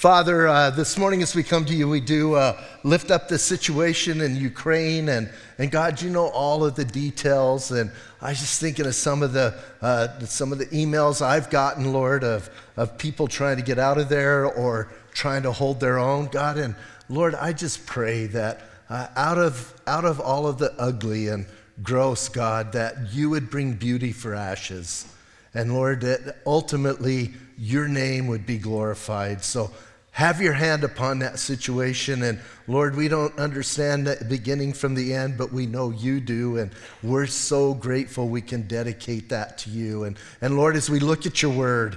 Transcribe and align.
Father, 0.00 0.48
uh, 0.48 0.70
this 0.70 0.96
morning 0.96 1.20
as 1.20 1.34
we 1.34 1.42
come 1.42 1.66
to 1.66 1.74
you, 1.74 1.86
we 1.86 2.00
do 2.00 2.34
uh, 2.34 2.58
lift 2.84 3.10
up 3.10 3.28
the 3.28 3.38
situation 3.38 4.22
in 4.22 4.34
Ukraine. 4.34 5.10
And, 5.10 5.30
and 5.58 5.70
God, 5.70 6.00
you 6.00 6.08
know 6.08 6.28
all 6.28 6.64
of 6.64 6.74
the 6.74 6.86
details. 6.86 7.70
And 7.70 7.90
I 8.22 8.30
was 8.30 8.40
just 8.40 8.62
thinking 8.62 8.86
of 8.86 8.94
some 8.94 9.22
of 9.22 9.34
the, 9.34 9.54
uh, 9.82 10.18
some 10.20 10.52
of 10.52 10.58
the 10.58 10.64
emails 10.68 11.20
I've 11.20 11.50
gotten, 11.50 11.92
Lord, 11.92 12.24
of, 12.24 12.48
of 12.78 12.96
people 12.96 13.26
trying 13.26 13.58
to 13.58 13.62
get 13.62 13.78
out 13.78 13.98
of 13.98 14.08
there 14.08 14.46
or 14.46 14.90
trying 15.12 15.42
to 15.42 15.52
hold 15.52 15.80
their 15.80 15.98
own. 15.98 16.28
God, 16.28 16.56
and 16.56 16.74
Lord, 17.10 17.34
I 17.34 17.52
just 17.52 17.84
pray 17.84 18.24
that 18.28 18.62
uh, 18.88 19.08
out, 19.16 19.36
of, 19.36 19.74
out 19.86 20.06
of 20.06 20.18
all 20.18 20.46
of 20.46 20.56
the 20.56 20.72
ugly 20.78 21.28
and 21.28 21.44
gross, 21.82 22.30
God, 22.30 22.72
that 22.72 23.12
you 23.12 23.28
would 23.28 23.50
bring 23.50 23.74
beauty 23.74 24.12
for 24.12 24.34
ashes. 24.34 25.04
And 25.52 25.74
Lord, 25.74 26.00
that 26.00 26.38
ultimately 26.46 27.34
your 27.58 27.86
name 27.86 28.28
would 28.28 28.46
be 28.46 28.56
glorified. 28.56 29.44
So 29.44 29.70
have 30.12 30.40
your 30.40 30.52
hand 30.52 30.84
upon 30.84 31.20
that 31.20 31.38
situation. 31.38 32.22
And 32.22 32.40
Lord, 32.66 32.96
we 32.96 33.08
don't 33.08 33.36
understand 33.38 34.06
the 34.06 34.24
beginning 34.28 34.72
from 34.72 34.94
the 34.94 35.14
end, 35.14 35.38
but 35.38 35.52
we 35.52 35.66
know 35.66 35.90
you 35.90 36.20
do. 36.20 36.58
And 36.58 36.72
we're 37.02 37.26
so 37.26 37.74
grateful 37.74 38.28
we 38.28 38.42
can 38.42 38.66
dedicate 38.66 39.28
that 39.28 39.58
to 39.58 39.70
you. 39.70 40.04
And, 40.04 40.18
and 40.40 40.56
Lord, 40.56 40.76
as 40.76 40.90
we 40.90 41.00
look 41.00 41.26
at 41.26 41.42
your 41.42 41.52
word, 41.52 41.96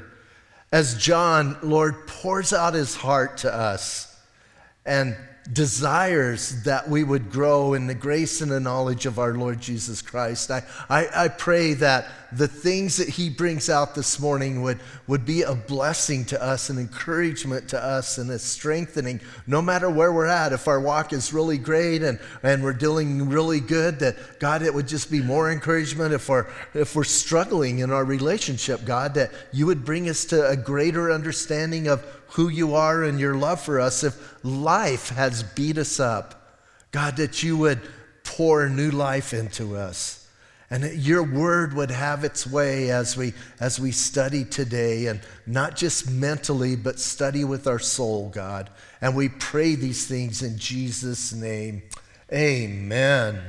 as 0.72 0.98
John, 0.98 1.58
Lord, 1.62 2.08
pours 2.08 2.54
out 2.54 2.74
his 2.74 2.96
heart 2.96 3.38
to 3.38 3.54
us 3.54 4.16
and 4.86 5.16
desires 5.52 6.64
that 6.64 6.90
we 6.90 7.04
would 7.04 7.30
grow 7.30 7.74
in 7.74 7.88
the 7.88 7.94
grace 7.94 8.40
and 8.40 8.50
the 8.50 8.60
knowledge 8.62 9.06
of 9.06 9.20
our 9.20 9.34
Lord 9.34 9.60
Jesus 9.60 10.02
Christ. 10.02 10.50
I, 10.50 10.64
I, 10.90 11.08
I, 11.14 11.28
pray 11.28 11.74
that 11.74 12.08
the 12.32 12.48
things 12.48 12.96
that 12.98 13.10
he 13.10 13.30
brings 13.30 13.70
out 13.70 13.94
this 13.94 14.22
morning 14.22 14.62
would, 14.62 14.80
would 15.06 15.26
be 15.26 15.42
a 15.42 15.54
blessing 15.54 16.24
to 16.26 16.42
us, 16.42 16.70
an 16.70 16.78
encouragement 16.78 17.68
to 17.70 17.84
us, 17.84 18.18
and 18.18 18.32
a 18.32 18.40
strengthening 18.40 19.20
no 19.46 19.62
matter 19.62 19.90
where 19.90 20.14
we're 20.14 20.28
at. 20.28 20.54
If 20.54 20.70
our 20.70 20.80
walk 20.80 21.12
is 21.12 21.34
really 21.34 21.58
great 21.58 22.04
and, 22.04 22.20
and 22.42 22.64
we're 22.64 22.72
doing 22.72 23.28
really 23.28 23.60
good, 23.60 24.00
that 24.00 24.40
God, 24.40 24.62
it 24.62 24.74
would 24.74 24.88
just 24.88 25.12
be 25.12 25.22
more 25.22 25.52
encouragement. 25.52 26.14
If 26.14 26.30
we're, 26.30 26.48
if 26.74 26.96
we're 26.96 27.04
struggling 27.04 27.80
in 27.80 27.92
our 27.92 28.06
relationship, 28.06 28.86
God, 28.86 29.14
that 29.16 29.32
you 29.52 29.66
would 29.66 29.84
bring 29.84 30.08
us 30.08 30.24
to 30.26 30.48
a 30.48 30.56
greater 30.56 31.12
understanding 31.12 31.90
of 31.90 32.06
who 32.34 32.50
you 32.50 32.76
are 32.76 33.04
and 33.04 33.20
your 33.20 33.36
love 33.36 33.62
for 33.62 33.80
us. 33.80 34.04
If 34.04 34.44
life 34.44 35.10
has 35.10 35.44
beat 35.44 35.78
us 35.78 36.00
up, 36.00 36.60
God, 36.92 37.18
that 37.18 37.44
you 37.44 37.58
would 37.58 37.80
pour 38.24 38.68
new 38.70 38.92
life 38.92 39.34
into 39.34 39.76
us. 39.76 40.28
And 40.70 40.84
that 40.84 40.96
your 40.96 41.22
word 41.22 41.76
would 41.76 41.92
have 41.92 42.24
its 42.24 42.48
way 42.48 42.90
as 42.90 43.16
we, 43.16 43.34
as 43.60 43.80
we 43.80 43.92
study 43.92 44.44
today, 44.44 45.06
and 45.06 45.22
not 45.46 45.76
just 45.76 46.10
mentally, 46.10 46.76
but 46.76 47.00
study 47.00 47.44
with 47.44 47.68
our 47.68 47.78
soul, 47.78 48.30
God. 48.30 48.72
And 49.00 49.16
we 49.16 49.30
pray 49.30 49.76
these 49.76 50.08
things 50.08 50.42
in 50.42 50.58
Jesus' 50.58 51.32
name. 51.34 51.84
Amen. 52.32 53.40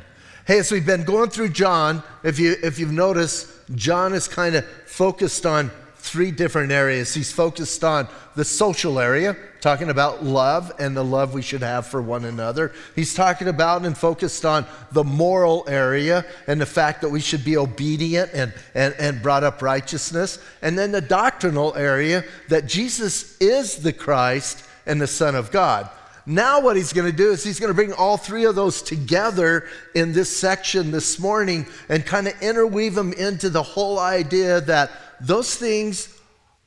Hey, 0.46 0.58
as 0.58 0.70
we've 0.70 0.84
been 0.84 1.04
going 1.04 1.30
through 1.30 1.50
John, 1.50 2.02
if, 2.22 2.38
you, 2.38 2.56
if 2.62 2.78
you've 2.78 2.92
noticed, 2.92 3.48
John 3.74 4.12
is 4.12 4.28
kind 4.28 4.54
of 4.54 4.66
focused 4.84 5.46
on 5.46 5.70
three 6.04 6.30
different 6.30 6.70
areas. 6.70 7.14
He's 7.14 7.32
focused 7.32 7.82
on 7.82 8.08
the 8.36 8.44
social 8.44 9.00
area, 9.00 9.34
talking 9.62 9.88
about 9.88 10.22
love 10.22 10.70
and 10.78 10.94
the 10.94 11.02
love 11.02 11.32
we 11.32 11.40
should 11.40 11.62
have 11.62 11.86
for 11.86 12.02
one 12.02 12.26
another. 12.26 12.72
He's 12.94 13.14
talking 13.14 13.48
about 13.48 13.86
and 13.86 13.96
focused 13.96 14.44
on 14.44 14.66
the 14.92 15.02
moral 15.02 15.64
area 15.66 16.26
and 16.46 16.60
the 16.60 16.66
fact 16.66 17.00
that 17.00 17.08
we 17.08 17.20
should 17.20 17.42
be 17.42 17.56
obedient 17.56 18.30
and, 18.34 18.52
and, 18.74 18.94
and 18.98 19.22
brought 19.22 19.44
up 19.44 19.62
righteousness. 19.62 20.38
And 20.60 20.78
then 20.78 20.92
the 20.92 21.00
doctrinal 21.00 21.74
area 21.74 22.22
that 22.50 22.66
Jesus 22.66 23.38
is 23.38 23.76
the 23.76 23.94
Christ 23.94 24.62
and 24.84 25.00
the 25.00 25.06
Son 25.06 25.34
of 25.34 25.50
God. 25.50 25.88
Now, 26.26 26.60
what 26.60 26.76
he's 26.76 26.92
going 26.92 27.10
to 27.10 27.16
do 27.16 27.32
is 27.32 27.42
he's 27.42 27.60
going 27.60 27.70
to 27.70 27.74
bring 27.74 27.94
all 27.94 28.18
three 28.18 28.44
of 28.44 28.54
those 28.54 28.82
together 28.82 29.66
in 29.94 30.12
this 30.12 30.34
section 30.34 30.90
this 30.90 31.18
morning 31.18 31.66
and 31.88 32.04
kind 32.04 32.28
of 32.28 32.34
interweave 32.42 32.94
them 32.94 33.14
into 33.14 33.48
the 33.48 33.62
whole 33.62 33.98
idea 33.98 34.60
that 34.62 34.90
those 35.20 35.54
things 35.54 36.18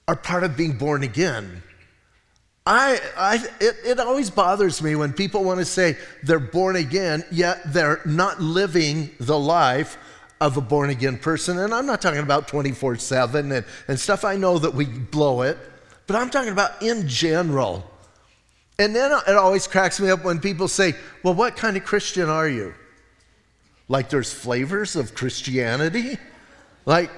are 0.07 0.15
part 0.15 0.43
of 0.43 0.55
being 0.55 0.77
born 0.77 1.03
again. 1.03 1.63
I, 2.65 2.99
I, 3.17 3.35
it, 3.61 3.75
it 3.85 3.99
always 3.99 4.29
bothers 4.29 4.81
me 4.81 4.95
when 4.95 5.13
people 5.13 5.43
want 5.43 5.59
to 5.59 5.65
say 5.65 5.97
they're 6.23 6.37
born 6.39 6.75
again, 6.75 7.23
yet 7.31 7.61
they're 7.71 8.01
not 8.05 8.41
living 8.41 9.11
the 9.21 9.39
life 9.39 9.97
of 10.41 10.57
a 10.57 10.61
born 10.61 10.89
again 10.89 11.17
person. 11.17 11.59
And 11.59 11.73
I'm 11.73 11.85
not 11.85 12.01
talking 12.01 12.19
about 12.19 12.47
24 12.49 12.97
7 12.97 13.51
and, 13.51 13.65
and 13.87 13.99
stuff. 13.99 14.25
I 14.25 14.35
know 14.35 14.59
that 14.59 14.73
we 14.73 14.85
blow 14.85 15.43
it, 15.43 15.57
but 16.07 16.17
I'm 16.17 16.29
talking 16.29 16.51
about 16.51 16.81
in 16.81 17.07
general. 17.07 17.89
And 18.79 18.95
then 18.95 19.11
it 19.27 19.35
always 19.35 19.65
cracks 19.65 19.99
me 19.99 20.09
up 20.09 20.23
when 20.23 20.39
people 20.39 20.67
say, 20.67 20.93
Well, 21.23 21.33
what 21.33 21.55
kind 21.55 21.77
of 21.77 21.85
Christian 21.85 22.29
are 22.29 22.47
you? 22.49 22.73
Like 23.87 24.09
there's 24.09 24.33
flavors 24.33 24.95
of 24.95 25.15
Christianity? 25.15 26.17
Like, 26.85 27.09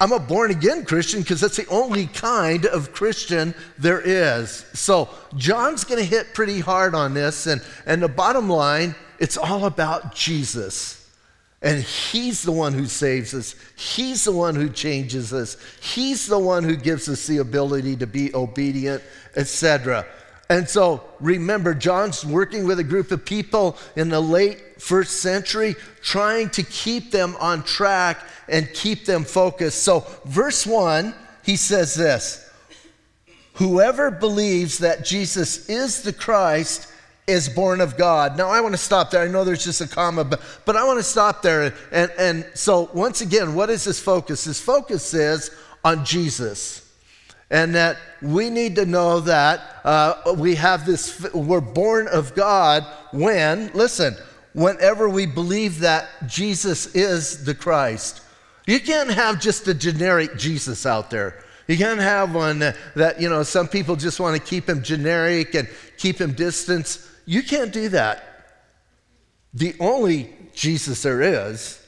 I'm 0.00 0.12
a 0.12 0.18
born 0.18 0.50
again 0.50 0.84
Christian 0.84 1.20
because 1.20 1.40
that's 1.40 1.56
the 1.56 1.66
only 1.66 2.06
kind 2.06 2.66
of 2.66 2.92
Christian 2.92 3.54
there 3.78 4.00
is. 4.00 4.64
So, 4.72 5.08
John's 5.36 5.84
going 5.84 5.98
to 5.98 6.06
hit 6.06 6.34
pretty 6.34 6.60
hard 6.60 6.94
on 6.94 7.14
this. 7.14 7.46
And, 7.46 7.60
and 7.84 8.00
the 8.02 8.08
bottom 8.08 8.48
line, 8.48 8.94
it's 9.18 9.36
all 9.36 9.64
about 9.64 10.14
Jesus. 10.14 10.98
And 11.60 11.82
he's 11.82 12.42
the 12.42 12.52
one 12.52 12.72
who 12.72 12.86
saves 12.86 13.34
us. 13.34 13.56
He's 13.76 14.24
the 14.24 14.32
one 14.32 14.54
who 14.54 14.68
changes 14.68 15.32
us. 15.32 15.56
He's 15.80 16.26
the 16.26 16.38
one 16.38 16.62
who 16.62 16.76
gives 16.76 17.08
us 17.08 17.26
the 17.26 17.38
ability 17.38 17.96
to 17.96 18.06
be 18.06 18.32
obedient, 18.32 19.02
etc. 19.34 20.06
And 20.50 20.68
so 20.68 21.02
remember, 21.20 21.74
John's 21.74 22.24
working 22.24 22.66
with 22.66 22.78
a 22.78 22.84
group 22.84 23.10
of 23.10 23.24
people 23.24 23.76
in 23.96 24.08
the 24.08 24.20
late 24.20 24.80
first 24.80 25.20
century, 25.20 25.76
trying 26.00 26.48
to 26.50 26.62
keep 26.62 27.10
them 27.10 27.36
on 27.38 27.62
track 27.64 28.18
and 28.48 28.72
keep 28.72 29.04
them 29.04 29.24
focused. 29.24 29.82
So, 29.82 30.06
verse 30.24 30.66
1, 30.66 31.14
he 31.44 31.56
says 31.56 31.94
this 31.94 32.50
Whoever 33.54 34.10
believes 34.10 34.78
that 34.78 35.04
Jesus 35.04 35.68
is 35.68 36.02
the 36.02 36.14
Christ 36.14 36.90
is 37.26 37.50
born 37.50 37.82
of 37.82 37.98
God. 37.98 38.38
Now, 38.38 38.48
I 38.48 38.62
want 38.62 38.72
to 38.72 38.78
stop 38.78 39.10
there. 39.10 39.22
I 39.22 39.28
know 39.28 39.44
there's 39.44 39.64
just 39.64 39.82
a 39.82 39.86
comma, 39.86 40.24
but, 40.24 40.40
but 40.64 40.76
I 40.76 40.84
want 40.84 40.98
to 40.98 41.02
stop 41.02 41.42
there. 41.42 41.74
And, 41.92 42.10
and 42.18 42.46
so, 42.54 42.88
once 42.94 43.20
again, 43.20 43.54
what 43.54 43.68
is 43.68 43.84
his 43.84 44.00
focus? 44.00 44.44
His 44.44 44.60
focus 44.60 45.12
is 45.12 45.50
on 45.84 46.06
Jesus. 46.06 46.87
And 47.50 47.74
that 47.74 47.96
we 48.20 48.50
need 48.50 48.76
to 48.76 48.84
know 48.84 49.20
that 49.20 49.80
uh, 49.84 50.34
we 50.36 50.54
have 50.56 50.84
this, 50.84 51.32
we're 51.32 51.60
born 51.60 52.06
of 52.08 52.34
God 52.34 52.84
when, 53.12 53.70
listen, 53.72 54.14
whenever 54.52 55.08
we 55.08 55.24
believe 55.24 55.80
that 55.80 56.08
Jesus 56.26 56.94
is 56.94 57.44
the 57.44 57.54
Christ. 57.54 58.20
You 58.66 58.80
can't 58.80 59.10
have 59.10 59.40
just 59.40 59.66
a 59.66 59.72
generic 59.72 60.36
Jesus 60.36 60.84
out 60.84 61.10
there. 61.10 61.42
You 61.68 61.78
can't 61.78 62.00
have 62.00 62.34
one 62.34 62.58
that, 62.58 63.20
you 63.20 63.28
know, 63.28 63.42
some 63.42 63.68
people 63.68 63.96
just 63.96 64.20
want 64.20 64.36
to 64.36 64.42
keep 64.42 64.68
him 64.68 64.82
generic 64.82 65.54
and 65.54 65.68
keep 65.96 66.18
him 66.18 66.32
distance 66.32 67.08
You 67.28 67.42
can't 67.42 67.74
do 67.74 67.90
that. 67.90 68.24
The 69.52 69.74
only 69.80 70.34
Jesus 70.54 71.02
there 71.02 71.20
is, 71.20 71.78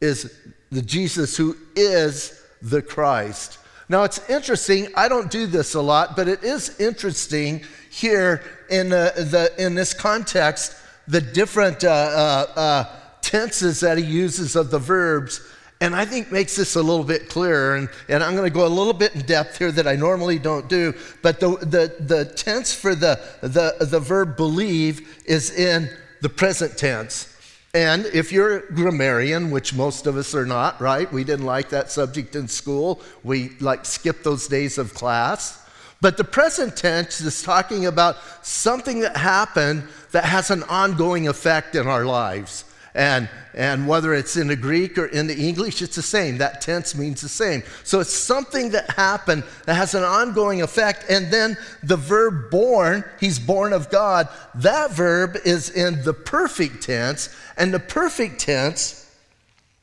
is 0.00 0.34
the 0.70 0.80
Jesus 0.80 1.36
who 1.36 1.54
is 1.76 2.42
the 2.62 2.80
Christ. 2.80 3.58
Now, 3.90 4.04
it's 4.04 4.26
interesting, 4.30 4.86
I 4.96 5.08
don't 5.08 5.30
do 5.30 5.46
this 5.46 5.74
a 5.74 5.82
lot, 5.82 6.16
but 6.16 6.28
it 6.28 6.42
is 6.42 6.78
interesting 6.80 7.62
here 7.90 8.42
in, 8.70 8.92
uh, 8.92 9.10
the, 9.16 9.52
in 9.58 9.74
this 9.74 9.92
context, 9.92 10.76
the 11.08 11.20
different 11.20 11.84
uh, 11.84 11.88
uh, 11.88 12.52
uh 12.58 12.96
tenses 13.20 13.80
that 13.80 13.98
he 13.98 14.04
uses 14.04 14.56
of 14.56 14.70
the 14.70 14.78
verbs 14.78 15.40
and 15.82 15.96
I 15.96 16.04
think 16.04 16.30
makes 16.30 16.56
this 16.56 16.76
a 16.76 16.82
little 16.82 17.04
bit 17.04 17.30
clearer. 17.30 17.76
And, 17.76 17.88
and 18.08 18.22
I'm 18.22 18.36
going 18.36 18.48
to 18.48 18.54
go 18.54 18.66
a 18.66 18.68
little 18.68 18.92
bit 18.92 19.14
in 19.14 19.22
depth 19.22 19.56
here 19.56 19.72
that 19.72 19.88
I 19.88 19.96
normally 19.96 20.38
don't 20.38 20.68
do. 20.68 20.92
But 21.22 21.40
the, 21.40 21.56
the, 21.56 21.96
the 22.00 22.24
tense 22.26 22.74
for 22.74 22.94
the, 22.94 23.18
the, 23.40 23.86
the 23.86 23.98
verb 23.98 24.36
believe 24.36 25.22
is 25.24 25.50
in 25.50 25.88
the 26.20 26.28
present 26.28 26.76
tense. 26.76 27.34
And 27.72 28.06
if 28.06 28.32
you're 28.32 28.58
a 28.58 28.72
grammarian, 28.72 29.50
which 29.52 29.74
most 29.74 30.06
of 30.06 30.16
us 30.16 30.34
are 30.34 30.46
not, 30.46 30.80
right? 30.80 31.10
We 31.12 31.22
didn't 31.22 31.46
like 31.46 31.68
that 31.70 31.90
subject 31.92 32.34
in 32.34 32.48
school. 32.48 33.00
We 33.22 33.50
like 33.60 33.84
skipped 33.84 34.24
those 34.24 34.48
days 34.48 34.76
of 34.76 34.92
class. 34.92 35.56
But 36.00 36.16
the 36.16 36.24
present 36.24 36.76
tense 36.76 37.20
is 37.20 37.42
talking 37.42 37.86
about 37.86 38.16
something 38.42 39.00
that 39.00 39.16
happened 39.16 39.86
that 40.12 40.24
has 40.24 40.50
an 40.50 40.64
ongoing 40.64 41.28
effect 41.28 41.76
in 41.76 41.86
our 41.86 42.04
lives. 42.04 42.64
And, 42.94 43.28
and 43.54 43.86
whether 43.86 44.14
it's 44.14 44.36
in 44.36 44.48
the 44.48 44.56
Greek 44.56 44.98
or 44.98 45.06
in 45.06 45.26
the 45.26 45.36
English, 45.36 45.80
it's 45.80 45.96
the 45.96 46.02
same. 46.02 46.38
That 46.38 46.60
tense 46.60 46.94
means 46.96 47.20
the 47.20 47.28
same. 47.28 47.62
So 47.84 48.00
it's 48.00 48.12
something 48.12 48.70
that 48.70 48.90
happened 48.90 49.44
that 49.66 49.74
has 49.74 49.94
an 49.94 50.02
ongoing 50.02 50.62
effect. 50.62 51.04
And 51.08 51.32
then 51.32 51.56
the 51.82 51.96
verb 51.96 52.50
born, 52.50 53.04
he's 53.20 53.38
born 53.38 53.72
of 53.72 53.90
God, 53.90 54.28
that 54.56 54.90
verb 54.90 55.36
is 55.44 55.70
in 55.70 56.02
the 56.02 56.14
perfect 56.14 56.82
tense. 56.82 57.34
And 57.56 57.72
the 57.72 57.80
perfect 57.80 58.40
tense 58.40 59.00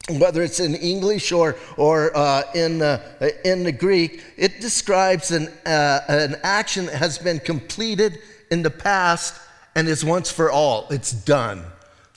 whether 0.09 0.42
it's 0.42 0.62
in 0.62 0.74
English 0.75 1.33
or, 1.33 1.57
or 1.75 2.15
uh, 2.15 2.44
in, 2.56 2.81
uh, 2.81 3.01
in 3.44 3.63
the 3.63 3.71
Greek, 3.74 4.24
it 4.38 4.62
describes 4.62 5.31
an, 5.31 5.50
uh, 5.65 6.00
an 6.07 6.38
action 6.44 6.86
that 6.86 6.95
has 6.95 7.18
been 7.18 7.39
completed 7.39 8.19
in 8.50 8.62
the 8.62 8.69
past 8.69 9.38
and 9.75 9.88
is 9.88 10.06
once 10.06 10.31
for 10.31 10.50
all. 10.50 10.88
It's 10.92 11.12
done. 11.12 11.65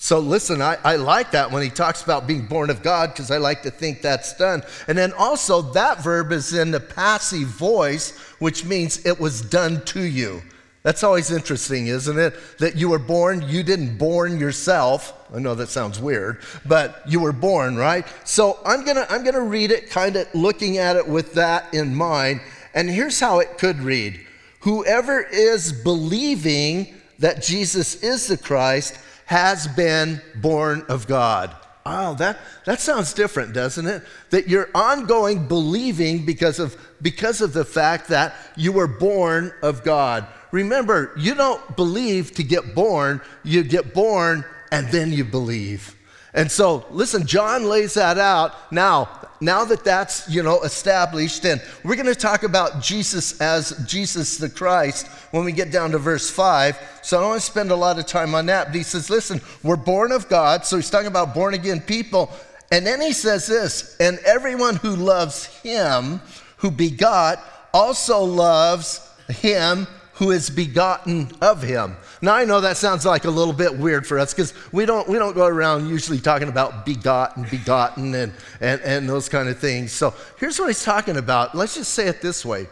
So 0.02 0.19
listen, 0.19 0.62
I, 0.62 0.79
I 0.82 0.97
like 0.97 1.32
that 1.32 1.50
when 1.50 1.62
he 1.62 1.69
talks 1.69 2.02
about 2.02 2.26
being 2.26 2.47
born 2.47 2.70
of 2.70 2.82
God 2.82 3.11
because 3.12 3.31
I 3.31 3.37
like 3.37 3.62
to 3.64 3.70
think 3.70 4.00
that's 4.00 4.35
done. 4.35 4.62
And 4.88 4.97
then 4.97 5.12
also, 5.12 5.61
that 5.73 6.02
verb 6.02 6.32
is 6.32 6.55
in 6.55 6.70
the 6.70 6.81
passive 6.81 7.49
voice, 7.49 8.17
which 8.38 8.64
means 8.64 9.05
it 9.05 9.20
was 9.20 9.43
done 9.43 9.85
to 9.85 10.00
you. 10.00 10.41
That's 10.85 11.05
always 11.05 11.31
interesting, 11.31 11.88
isn't 11.88 12.19
it? 12.19 12.35
That 12.61 12.76
you 12.76 12.88
were 12.88 12.99
born, 12.99 13.47
you 13.47 13.62
didn't 13.62 13.99
born 13.99 14.41
yourself. 14.41 15.12
I 15.35 15.38
know 15.38 15.55
that 15.55 15.69
sounds 15.69 16.00
weird, 16.00 16.41
but 16.64 17.03
you 17.06 17.20
were 17.20 17.32
born, 17.32 17.76
right? 17.76 18.06
So 18.25 18.58
I'm 18.64 18.87
gonna, 18.87 19.06
I'm 19.11 19.23
gonna 19.23 19.43
read 19.43 19.70
it 19.70 19.91
kind 19.91 20.17
of 20.17 20.35
looking 20.35 20.79
at 20.79 20.96
it 20.96 21.06
with 21.06 21.35
that 21.35 21.75
in 21.75 21.94
mind. 21.94 22.41
And 22.73 22.88
here's 22.88 23.20
how 23.20 23.41
it 23.41 23.58
could 23.58 23.81
read 23.81 24.19
Whoever 24.61 25.20
is 25.20 25.75
believing 25.75 26.94
that 27.19 27.43
Jesus 27.43 28.03
is 28.03 28.29
the 28.29 28.38
Christ 28.38 28.96
has 29.31 29.69
been 29.69 30.21
born 30.35 30.85
of 30.88 31.06
God. 31.06 31.55
Oh, 31.87 32.15
that, 32.15 32.41
that 32.65 32.81
sounds 32.81 33.15
different, 33.15 33.53
doesn't 33.53 33.87
it? 33.87 34.03
That 34.31 34.49
you're 34.49 34.69
ongoing 34.75 35.47
believing 35.47 36.27
because 36.27 36.59
of, 36.59 36.77
because 37.00 37.41
of 37.41 37.53
the 37.53 37.65
fact 37.65 38.09
that 38.09 38.35
you 38.56 38.73
were 38.73 38.88
born 38.88 39.53
of 39.62 39.85
God. 39.85 40.27
Remember, 40.50 41.12
you 41.17 41.37
don't 41.37 41.77
believe 41.77 42.35
to 42.35 42.43
get 42.43 42.75
born, 42.75 43.21
you 43.44 43.62
get 43.62 43.94
born 43.94 44.44
and 44.73 44.88
then 44.88 45.12
you 45.12 45.25
believe. 45.25 45.94
And 46.35 46.50
so, 46.50 46.85
listen, 46.91 47.27
John 47.27 47.65
lays 47.65 47.94
that 47.94 48.19
out. 48.19 48.73
Now, 48.73 49.09
now 49.41 49.65
that 49.65 49.85
that's, 49.85 50.29
you 50.29 50.43
know, 50.43 50.61
established, 50.62 51.44
and 51.44 51.62
we're 51.82 51.97
going 51.97 52.06
to 52.06 52.15
talk 52.15 52.43
about 52.43 52.82
Jesus 52.82 53.41
as 53.41 53.85
Jesus 53.87 54.37
the 54.37 54.50
Christ 54.50 55.06
when 55.32 55.44
we 55.44 55.53
get 55.53 55.73
down 55.73 55.93
to 55.93 55.99
verse 55.99 56.31
5. 56.31 56.79
So 57.03 57.17
I 57.17 57.21
don't 57.21 57.31
want 57.31 57.41
to 57.41 57.47
spend 57.47 57.71
a 57.71 57.77
lot 57.77 57.99
of 57.99 58.06
time 58.06 58.35
on 58.35 58.47
that. 58.47 58.67
But 58.67 58.77
he 58.77 58.82
says, 58.82 59.09
listen, 59.09 59.41
we're 59.62 59.77
born 59.77 60.12
of 60.12 60.29
God. 60.29 60.67
So 60.67 60.77
he's 60.77 60.91
talking 60.91 61.09
about 61.09 61.35
born 61.35 61.55
again 61.55 61.81
people. 61.81 62.31
And 62.71 62.87
then 62.87 63.00
he 63.00 63.12
says 63.12 63.47
this, 63.47 63.97
and 63.99 64.19
everyone 64.21 64.77
who 64.77 64.94
loves 64.94 65.47
him 65.47 66.21
who 66.59 66.71
begot 66.71 67.43
also 67.73 68.23
loves 68.23 69.09
him 69.29 69.87
who 70.20 70.31
is 70.32 70.50
begotten 70.50 71.32
of 71.40 71.62
him. 71.62 71.96
Now 72.20 72.34
I 72.34 72.44
know 72.44 72.61
that 72.61 72.76
sounds 72.76 73.06
like 73.06 73.25
a 73.25 73.31
little 73.31 73.55
bit 73.55 73.78
weird 73.78 74.06
for 74.06 74.19
us 74.19 74.34
because 74.34 74.52
we 74.70 74.84
don't 74.84 75.08
we 75.08 75.17
don't 75.17 75.34
go 75.34 75.46
around 75.46 75.88
usually 75.88 76.20
talking 76.20 76.50
about 76.50 76.84
begotten, 76.84 77.46
begotten, 77.50 78.14
and, 78.14 78.34
and 78.61 78.82
and 78.82 79.08
those 79.08 79.31
kind 79.31 79.49
of 79.49 79.58
things. 79.58 79.93
So 79.93 80.12
here's 80.38 80.58
what 80.58 80.67
he's 80.67 80.84
talking 80.84 81.17
about. 81.17 81.55
Let's 81.55 81.75
just 81.75 81.94
say 81.94 82.06
it 82.06 82.20
this 82.20 82.44
way. 82.44 82.67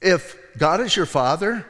If 0.00 0.36
God 0.58 0.80
is 0.80 0.96
your 0.96 1.06
father, 1.06 1.64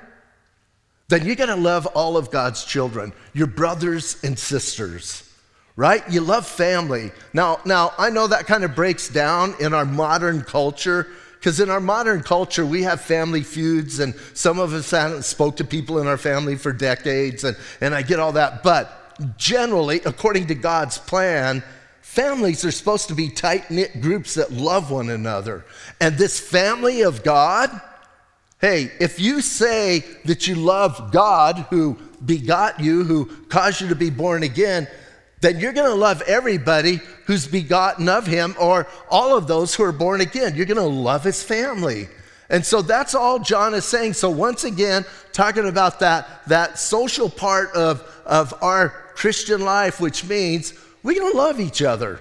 then 1.09 1.27
you 1.27 1.37
gotta 1.37 1.55
love 1.55 1.85
all 1.89 2.17
of 2.17 2.31
God's 2.31 2.65
children, 2.65 3.13
your 3.35 3.49
brothers 3.49 4.17
and 4.25 4.39
sisters 4.39 5.29
right? 5.75 6.03
You 6.11 6.21
love 6.21 6.47
family. 6.47 7.13
Now, 7.33 7.59
now 7.65 7.95
I 7.97 8.11
know 8.11 8.27
that 8.27 8.47
kind 8.47 8.63
of 8.63 8.75
breaks 8.75 9.09
down 9.09 9.55
in 9.59 9.73
our 9.73 9.87
modern 9.87 10.43
culture 10.43 11.09
because 11.43 11.59
in 11.59 11.71
our 11.71 11.81
modern 11.81 12.23
culture, 12.23 12.65
we 12.65 12.85
have 12.85 13.01
family 13.01 13.43
feuds, 13.43 13.99
and 13.99 14.15
some 14.33 14.61
of 14.61 14.73
us 14.73 14.93
haven't 14.93 15.25
spoke 15.25 15.57
to 15.57 15.65
people 15.65 15.99
in 15.99 16.07
our 16.07 16.17
family 16.17 16.55
for 16.55 16.73
decades, 16.73 17.43
and, 17.43 17.57
and 17.81 17.97
I 17.97 18.03
get 18.03 18.21
all 18.21 18.31
that. 18.35 18.63
But 18.63 19.37
generally, 19.39 20.01
according 20.05 20.47
to 20.47 20.55
God's 20.55 20.99
plan, 20.99 21.65
families 22.01 22.65
are 22.65 22.71
supposed 22.71 23.09
to 23.09 23.17
be 23.17 23.29
tight 23.29 23.73
knit 23.73 24.01
groups 24.01 24.35
that 24.35 24.53
love 24.53 24.93
one 24.93 25.11
another. 25.11 25.65
And 26.01 26.17
this 26.17 26.39
family 26.39 27.03
of 27.03 27.25
God, 27.25 27.71
hey, 28.61 28.93
if 29.01 29.19
you 29.19 29.41
say 29.41 30.05
that 30.27 30.47
you 30.47 30.55
love 30.55 31.11
God 31.11 31.67
who 31.71 31.99
begot 32.25 32.79
you, 32.79 33.03
who 33.03 33.25
caused 33.49 33.81
you 33.81 33.89
to 33.89 33.97
be 33.97 34.11
born 34.11 34.45
again, 34.45 34.87
then 35.43 35.59
you're 35.59 35.73
going 35.73 35.91
to 35.91 35.95
love 35.95 36.23
everybody 36.23 37.01
who's 37.27 37.49
begotten 37.49 38.09
of 38.09 38.27
him 38.27 38.55
or 38.61 38.87
all 39.11 39.37
of 39.37 39.49
those 39.49 39.75
who 39.75 39.83
are 39.83 39.93
born 39.93 40.21
again. 40.21 40.55
You're 40.55 40.67
going 40.67 40.77
to 40.77 40.85
love 40.85 41.25
his 41.25 41.43
family. 41.43 42.09
And 42.49 42.65
so 42.65 42.81
that's 42.81 43.15
all 43.15 43.41
John 43.41 43.75
is 43.75 43.85
saying. 43.85 44.13
So 44.13 44.31
once 44.31 44.63
again, 44.63 45.05
talking 45.33 45.67
about 45.67 45.99
that, 45.99 46.47
that 46.47 46.79
social 46.79 47.29
part 47.29 47.73
of, 47.75 48.09
of 48.25 48.55
our 48.63 48.91
Christian 49.15 49.63
life, 49.63 50.01
which 50.01 50.25
means 50.25 50.75
we're 51.03 51.19
going 51.19 51.33
to 51.33 51.39
love 51.39 51.59
each 51.59 51.83
other. 51.83 52.21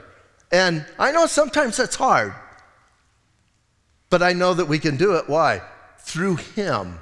And 0.51 0.83
I 0.97 1.11
know 1.11 1.27
sometimes 1.27 1.77
that's 1.77 1.95
hard, 1.95 2.33
but 4.09 4.23
I 4.23 4.33
know 4.33 4.55
that 4.55 4.65
we 4.65 4.79
can 4.79 4.97
do 4.97 5.15
it. 5.17 5.29
Why? 5.29 5.61
Through 5.99 6.37
him. 6.37 6.97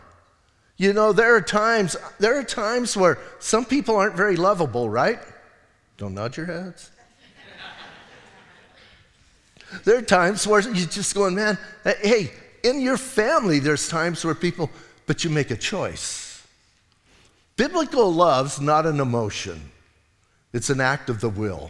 You 0.75 0.91
know, 0.91 1.13
there 1.13 1.33
are 1.35 1.41
times, 1.41 1.95
there 2.19 2.37
are 2.37 2.43
times 2.43 2.97
where 2.97 3.19
some 3.39 3.63
people 3.63 3.95
aren't 3.95 4.15
very 4.15 4.35
lovable, 4.35 4.89
right? 4.89 5.19
Don't 5.99 6.13
nod 6.13 6.37
your 6.37 6.45
heads. 6.45 6.91
there 9.83 9.97
are 9.97 10.01
times 10.01 10.47
where 10.47 10.61
you're 10.61 10.87
just 10.87 11.13
going, 11.13 11.35
man, 11.35 11.57
hey, 11.83 12.31
in 12.63 12.79
your 12.79 12.95
family, 12.95 13.59
there's 13.59 13.89
times 13.89 14.23
where 14.23 14.33
people, 14.33 14.69
but 15.05 15.25
you 15.25 15.29
make 15.29 15.51
a 15.51 15.57
choice. 15.57 16.47
Biblical 17.57 18.11
love's 18.13 18.61
not 18.61 18.85
an 18.85 19.01
emotion, 19.01 19.71
it's 20.53 20.69
an 20.69 20.79
act 20.79 21.09
of 21.09 21.19
the 21.19 21.29
will. 21.29 21.69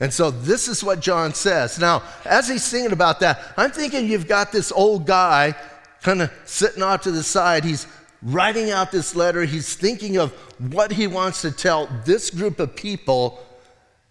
And 0.00 0.12
so 0.12 0.30
this 0.32 0.66
is 0.66 0.82
what 0.82 1.00
John 1.00 1.32
says. 1.32 1.78
Now, 1.78 2.02
as 2.24 2.48
he's 2.48 2.64
singing 2.64 2.90
about 2.90 3.20
that, 3.20 3.52
I'm 3.56 3.70
thinking 3.70 4.08
you've 4.08 4.26
got 4.26 4.50
this 4.50 4.72
old 4.72 5.06
guy 5.06 5.54
kind 6.02 6.22
of 6.22 6.32
sitting 6.46 6.82
off 6.82 7.02
to 7.02 7.10
the 7.10 7.22
side. 7.22 7.62
He's 7.62 7.86
writing 8.22 8.70
out 8.70 8.92
this 8.92 9.14
letter. 9.14 9.44
He's 9.44 9.74
thinking 9.74 10.18
of 10.18 10.32
what 10.72 10.92
he 10.92 11.06
wants 11.06 11.42
to 11.42 11.50
tell 11.50 11.88
this 12.04 12.30
group 12.30 12.60
of 12.60 12.76
people. 12.76 13.44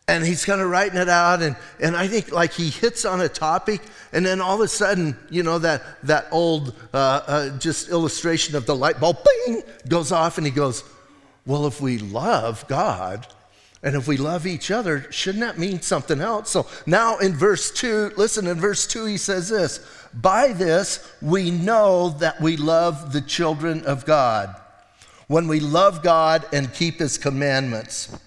And 0.07 0.25
he's 0.25 0.43
kind 0.43 0.59
of 0.59 0.69
writing 0.69 0.97
it 0.97 1.09
out. 1.09 1.41
And, 1.41 1.55
and 1.79 1.95
I 1.95 2.07
think 2.07 2.31
like 2.31 2.53
he 2.53 2.69
hits 2.69 3.05
on 3.05 3.21
a 3.21 3.29
topic. 3.29 3.81
And 4.11 4.25
then 4.25 4.41
all 4.41 4.55
of 4.55 4.61
a 4.61 4.67
sudden, 4.67 5.15
you 5.29 5.43
know, 5.43 5.59
that, 5.59 5.83
that 6.03 6.27
old 6.31 6.75
uh, 6.93 6.97
uh, 6.97 7.57
just 7.59 7.89
illustration 7.89 8.55
of 8.55 8.65
the 8.65 8.75
light 8.75 8.99
bulb 8.99 9.17
bing, 9.45 9.61
goes 9.87 10.11
off. 10.11 10.37
And 10.37 10.47
he 10.47 10.51
goes, 10.51 10.83
Well, 11.45 11.67
if 11.67 11.79
we 11.79 11.99
love 11.99 12.67
God, 12.67 13.27
and 13.81 13.95
if 13.95 14.07
we 14.07 14.17
love 14.17 14.45
each 14.45 14.71
other, 14.71 15.09
shouldn't 15.09 15.41
that 15.41 15.57
mean 15.57 15.81
something 15.81 16.19
else? 16.19 16.49
So 16.49 16.67
now 16.85 17.17
in 17.19 17.33
verse 17.33 17.71
2, 17.71 18.13
listen, 18.17 18.47
in 18.47 18.59
verse 18.59 18.85
2, 18.85 19.05
he 19.05 19.17
says 19.17 19.47
this 19.47 19.79
By 20.13 20.53
this 20.53 21.07
we 21.21 21.51
know 21.51 22.09
that 22.09 22.41
we 22.41 22.57
love 22.57 23.13
the 23.13 23.21
children 23.21 23.85
of 23.85 24.05
God, 24.05 24.55
when 25.27 25.47
we 25.47 25.59
love 25.59 26.01
God 26.01 26.45
and 26.51 26.73
keep 26.73 26.99
his 26.99 27.17
commandments. 27.17 28.17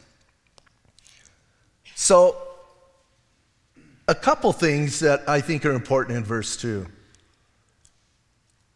So, 1.94 2.36
a 4.08 4.14
couple 4.14 4.52
things 4.52 5.00
that 5.00 5.28
I 5.28 5.40
think 5.40 5.64
are 5.64 5.72
important 5.72 6.18
in 6.18 6.24
verse 6.24 6.56
2. 6.56 6.86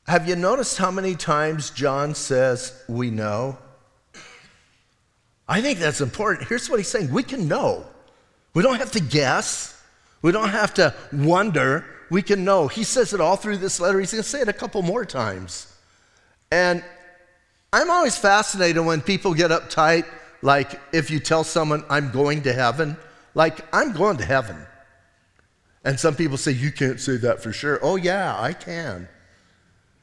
Have 0.06 0.28
you 0.28 0.36
noticed 0.36 0.78
how 0.78 0.92
many 0.92 1.16
times 1.16 1.70
John 1.70 2.14
says, 2.14 2.84
We 2.88 3.10
know? 3.10 3.58
I 5.48 5.60
think 5.60 5.78
that's 5.78 6.00
important. 6.00 6.48
Here's 6.48 6.68
what 6.70 6.78
he's 6.78 6.88
saying 6.88 7.12
we 7.12 7.22
can 7.22 7.48
know. 7.48 7.86
We 8.54 8.62
don't 8.62 8.76
have 8.76 8.92
to 8.92 9.00
guess, 9.00 9.80
we 10.22 10.32
don't 10.32 10.50
have 10.50 10.74
to 10.74 10.94
wonder. 11.12 11.84
We 12.10 12.22
can 12.22 12.44
know. 12.44 12.68
He 12.68 12.84
says 12.84 13.12
it 13.12 13.20
all 13.20 13.36
through 13.36 13.58
this 13.58 13.80
letter. 13.80 13.98
He's 13.98 14.12
going 14.12 14.22
to 14.22 14.28
say 14.28 14.40
it 14.40 14.48
a 14.48 14.52
couple 14.52 14.82
more 14.82 15.04
times. 15.04 15.72
And 16.50 16.84
I'm 17.72 17.90
always 17.90 18.16
fascinated 18.16 18.84
when 18.84 19.00
people 19.00 19.34
get 19.34 19.50
uptight, 19.50 20.06
like 20.42 20.80
if 20.92 21.10
you 21.10 21.18
tell 21.18 21.44
someone, 21.44 21.84
I'm 21.90 22.10
going 22.10 22.42
to 22.42 22.52
heaven, 22.52 22.96
like 23.34 23.60
I'm 23.74 23.92
going 23.92 24.18
to 24.18 24.24
heaven. 24.24 24.56
And 25.84 25.98
some 25.98 26.14
people 26.14 26.36
say, 26.36 26.52
You 26.52 26.72
can't 26.72 27.00
say 27.00 27.16
that 27.18 27.42
for 27.42 27.52
sure. 27.52 27.78
Oh, 27.82 27.96
yeah, 27.96 28.40
I 28.40 28.52
can. 28.52 29.08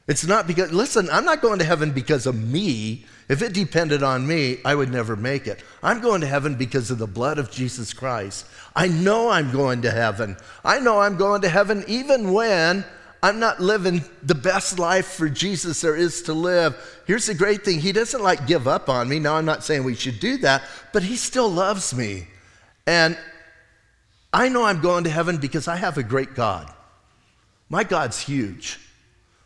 It's 0.06 0.26
not 0.26 0.46
because, 0.46 0.70
listen, 0.70 1.08
I'm 1.10 1.24
not 1.24 1.40
going 1.40 1.58
to 1.60 1.64
heaven 1.64 1.90
because 1.90 2.26
of 2.26 2.34
me. 2.34 3.06
If 3.28 3.40
it 3.40 3.54
depended 3.54 4.02
on 4.02 4.26
me, 4.26 4.58
I 4.64 4.74
would 4.74 4.92
never 4.92 5.16
make 5.16 5.46
it. 5.46 5.62
I'm 5.82 6.02
going 6.02 6.20
to 6.20 6.26
heaven 6.26 6.56
because 6.56 6.90
of 6.90 6.98
the 6.98 7.06
blood 7.06 7.38
of 7.38 7.50
Jesus 7.50 7.94
Christ. 7.94 8.46
I 8.76 8.88
know 8.88 9.30
I'm 9.30 9.50
going 9.50 9.82
to 9.82 9.90
heaven. 9.90 10.36
I 10.62 10.78
know 10.78 11.00
I'm 11.00 11.16
going 11.16 11.40
to 11.40 11.48
heaven 11.48 11.84
even 11.88 12.34
when 12.34 12.84
I'm 13.22 13.38
not 13.38 13.58
living 13.58 14.04
the 14.22 14.34
best 14.34 14.78
life 14.78 15.06
for 15.06 15.30
Jesus 15.30 15.80
there 15.80 15.96
is 15.96 16.20
to 16.24 16.34
live. 16.34 16.76
Here's 17.06 17.24
the 17.24 17.34
great 17.34 17.64
thing 17.64 17.80
He 17.80 17.90
doesn't 17.90 18.22
like 18.22 18.46
give 18.46 18.68
up 18.68 18.90
on 18.90 19.08
me. 19.08 19.18
Now, 19.18 19.36
I'm 19.36 19.46
not 19.46 19.64
saying 19.64 19.84
we 19.84 19.94
should 19.94 20.20
do 20.20 20.36
that, 20.38 20.62
but 20.92 21.02
He 21.02 21.16
still 21.16 21.48
loves 21.48 21.94
me. 21.94 22.26
And 22.86 23.16
I 24.34 24.50
know 24.50 24.64
I'm 24.64 24.82
going 24.82 25.04
to 25.04 25.10
heaven 25.10 25.38
because 25.38 25.68
I 25.68 25.76
have 25.76 25.96
a 25.96 26.02
great 26.02 26.34
God. 26.34 26.70
My 27.70 27.82
God's 27.82 28.20
huge. 28.20 28.78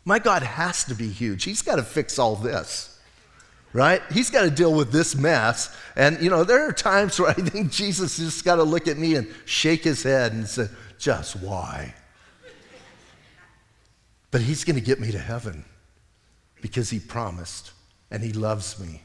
My 0.09 0.17
God 0.17 0.41
has 0.41 0.85
to 0.85 0.95
be 0.95 1.07
huge. 1.07 1.43
He's 1.43 1.61
got 1.61 1.75
to 1.75 1.83
fix 1.83 2.17
all 2.17 2.35
this. 2.35 2.99
right? 3.73 4.01
He's 4.11 4.31
got 4.31 4.41
to 4.41 4.49
deal 4.49 4.73
with 4.73 4.91
this 4.91 5.15
mess. 5.15 5.77
And, 5.95 6.19
you 6.19 6.31
know, 6.31 6.43
there 6.43 6.67
are 6.67 6.71
times 6.71 7.19
where 7.19 7.29
I 7.29 7.33
think 7.35 7.71
Jesus 7.71 8.17
just 8.17 8.43
got 8.43 8.55
to 8.55 8.63
look 8.63 8.87
at 8.87 8.97
me 8.97 9.13
and 9.13 9.31
shake 9.45 9.83
his 9.83 10.01
head 10.01 10.31
and 10.31 10.47
say, 10.47 10.67
just 10.97 11.35
why? 11.35 11.93
But 14.31 14.41
he's 14.41 14.63
going 14.63 14.77
to 14.77 14.81
get 14.81 14.99
me 14.99 15.11
to 15.11 15.19
heaven 15.19 15.63
because 16.59 16.89
he 16.89 16.97
promised 16.97 17.71
and 18.09 18.23
he 18.23 18.33
loves 18.33 18.79
me. 18.79 19.03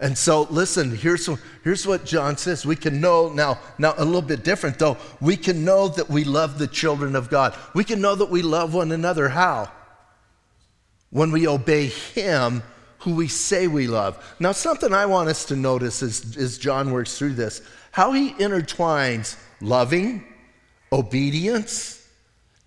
And 0.00 0.16
so, 0.16 0.44
listen, 0.48 0.96
here's, 0.96 1.28
here's 1.62 1.86
what 1.86 2.06
John 2.06 2.38
says. 2.38 2.64
We 2.64 2.74
can 2.74 3.02
know 3.02 3.28
now, 3.28 3.58
now, 3.76 3.92
a 3.98 4.04
little 4.06 4.22
bit 4.22 4.44
different 4.44 4.78
though. 4.78 4.96
We 5.20 5.36
can 5.36 5.62
know 5.62 5.88
that 5.88 6.08
we 6.08 6.24
love 6.24 6.58
the 6.58 6.68
children 6.68 7.14
of 7.14 7.28
God. 7.28 7.54
We 7.74 7.84
can 7.84 8.00
know 8.00 8.14
that 8.14 8.30
we 8.30 8.40
love 8.40 8.72
one 8.72 8.92
another. 8.92 9.28
How? 9.28 9.70
When 11.10 11.32
we 11.32 11.46
obey 11.46 11.86
Him 11.86 12.62
who 13.00 13.14
we 13.14 13.28
say 13.28 13.66
we 13.66 13.86
love. 13.86 14.36
Now, 14.38 14.52
something 14.52 14.92
I 14.92 15.06
want 15.06 15.28
us 15.28 15.46
to 15.46 15.56
notice 15.56 16.02
as, 16.02 16.36
as 16.36 16.58
John 16.58 16.92
works 16.92 17.18
through 17.18 17.34
this 17.34 17.62
how 17.92 18.12
he 18.12 18.30
intertwines 18.34 19.36
loving, 19.60 20.24
obedience, 20.92 21.96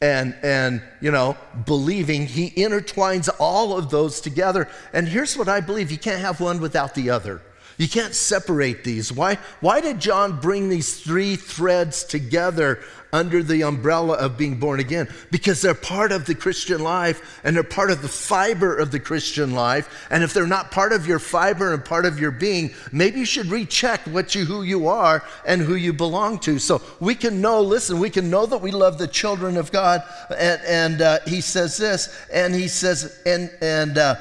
and, 0.02 0.36
and 0.44 0.82
you 1.02 1.12
know 1.12 1.38
believing. 1.66 2.26
He 2.26 2.50
intertwines 2.52 3.30
all 3.40 3.78
of 3.78 3.90
those 3.90 4.20
together. 4.20 4.68
And 4.92 5.08
here's 5.08 5.38
what 5.38 5.48
i 5.48 5.62
believe. 5.62 5.92
You 5.92 5.98
can't 5.98 6.20
have 6.20 6.42
one 6.42 6.60
without 6.60 6.94
the 6.94 7.10
other. 7.10 7.42
You 7.78 7.88
can't 7.88 8.14
separate 8.14 8.84
these. 8.84 9.14
Why 9.14 9.38
why 9.62 9.80
did 9.80 10.00
john 10.02 10.40
bring 10.40 10.68
these 10.68 11.00
three 11.00 11.38
threads 11.38 12.04
together 12.04 12.84
under 13.14 13.44
the 13.44 13.64
umbrella 13.64 14.16
of 14.16 14.38
being 14.38 14.56
born 14.56 14.80
again 14.80 15.08
because 15.32 15.62
they're 15.62 15.76
part 15.76 16.12
of 16.12 16.26
the 16.26 16.36
Christian 16.36 16.82
life 16.82 17.40
and 17.44 17.56
they're 17.56 17.64
part 17.64 17.92
of 17.92 18.02
the 18.02 18.08
fiber 18.10 18.76
of 18.76 18.92
the 18.92 19.00
Christian 19.00 19.54
life. 19.54 20.08
And 20.10 20.24
if 20.24 20.34
they're 20.34 20.48
not 20.48 20.72
part 20.72 20.92
of 20.92 21.08
your 21.08 21.20
fiber 21.20 21.74
and 21.74 21.86
part 21.86 22.06
of 22.06 22.20
your 22.20 22.32
being, 22.32 22.74
maybe 22.92 23.20
you 23.20 23.26
should 23.26 23.46
recheck 23.46 24.02
what 24.08 24.34
you 24.34 24.46
who 24.46 24.64
you 24.64 24.88
are 24.88 25.24
and 25.46 25.62
who 25.62 25.76
you 25.76 25.94
belong 25.94 26.40
to. 26.40 26.58
So 26.58 26.82
we 27.00 27.14
can 27.14 27.40
know, 27.40 27.62
listen, 27.62 28.00
we 28.00 28.10
can 28.10 28.30
know 28.30 28.48
that 28.48 28.58
we 28.58 28.72
love 28.72 28.98
the 28.98 29.08
children 29.08 29.58
of 29.58 29.72
God. 29.72 30.04
And, 30.36 30.62
and 30.66 31.02
uh, 31.02 31.20
he 31.28 31.40
says 31.40 31.78
this, 31.78 32.14
and 32.34 32.56
he 32.56 32.68
says, 32.68 33.22
and 33.26 33.52
and 33.62 33.98
uh, 33.98 34.16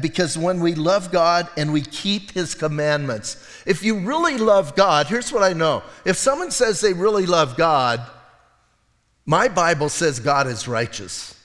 because 0.00 0.38
when 0.38 0.60
we 0.60 0.74
love 0.74 1.12
God 1.12 1.48
and 1.58 1.72
we 1.72 1.82
keep 1.82 2.30
his 2.32 2.54
commandments, 2.54 3.36
if 3.66 3.82
you 3.82 3.98
really 3.98 4.38
love 4.38 4.74
God, 4.74 5.06
here's 5.06 5.30
what 5.30 5.42
I 5.42 5.52
know. 5.52 5.82
If 6.06 6.16
someone 6.16 6.50
says 6.50 6.80
they 6.80 6.94
really 6.94 7.26
love 7.26 7.56
God, 7.56 8.00
my 9.30 9.46
Bible 9.46 9.88
says 9.88 10.18
God 10.18 10.48
is 10.48 10.66
righteous. 10.66 11.38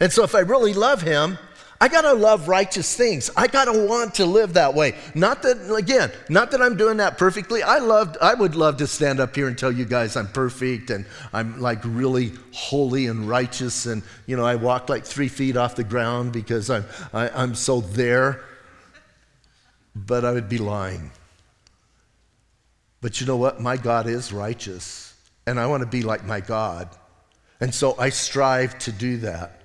And 0.00 0.10
so 0.10 0.24
if 0.24 0.34
I 0.34 0.38
really 0.38 0.72
love 0.72 1.02
him, 1.02 1.36
I 1.78 1.88
got 1.88 2.02
to 2.02 2.14
love 2.14 2.48
righteous 2.48 2.96
things. 2.96 3.28
I 3.36 3.48
got 3.48 3.66
to 3.66 3.86
want 3.86 4.14
to 4.14 4.24
live 4.24 4.54
that 4.54 4.72
way. 4.72 4.94
Not 5.14 5.42
that 5.42 5.74
again, 5.76 6.10
not 6.30 6.52
that 6.52 6.62
I'm 6.62 6.74
doing 6.74 6.96
that 6.96 7.18
perfectly. 7.18 7.62
I 7.62 7.80
loved 7.80 8.16
I 8.22 8.32
would 8.32 8.54
love 8.54 8.78
to 8.78 8.86
stand 8.86 9.20
up 9.20 9.36
here 9.36 9.46
and 9.46 9.58
tell 9.58 9.70
you 9.70 9.84
guys 9.84 10.16
I'm 10.16 10.28
perfect 10.28 10.88
and 10.88 11.04
I'm 11.34 11.60
like 11.60 11.80
really 11.84 12.32
holy 12.54 13.08
and 13.08 13.28
righteous 13.28 13.84
and 13.84 14.02
you 14.24 14.38
know, 14.38 14.46
I 14.46 14.54
walk 14.54 14.88
like 14.88 15.04
3 15.04 15.28
feet 15.28 15.58
off 15.58 15.76
the 15.76 15.84
ground 15.84 16.32
because 16.32 16.70
I'm 16.70 16.86
I, 17.12 17.26
am 17.26 17.32
i 17.34 17.42
am 17.42 17.54
so 17.54 17.82
there. 17.82 18.42
But 19.94 20.24
I 20.24 20.32
would 20.32 20.48
be 20.48 20.56
lying. 20.56 21.10
But 23.02 23.20
you 23.20 23.26
know 23.26 23.36
what? 23.36 23.60
My 23.60 23.76
God 23.76 24.06
is 24.06 24.32
righteous 24.32 25.14
and 25.46 25.60
I 25.60 25.66
want 25.66 25.82
to 25.82 25.86
be 25.86 26.00
like 26.00 26.24
my 26.24 26.40
God. 26.40 26.88
And 27.62 27.72
so 27.72 27.94
I 27.96 28.08
strive 28.08 28.76
to 28.80 28.90
do 28.90 29.18
that. 29.18 29.60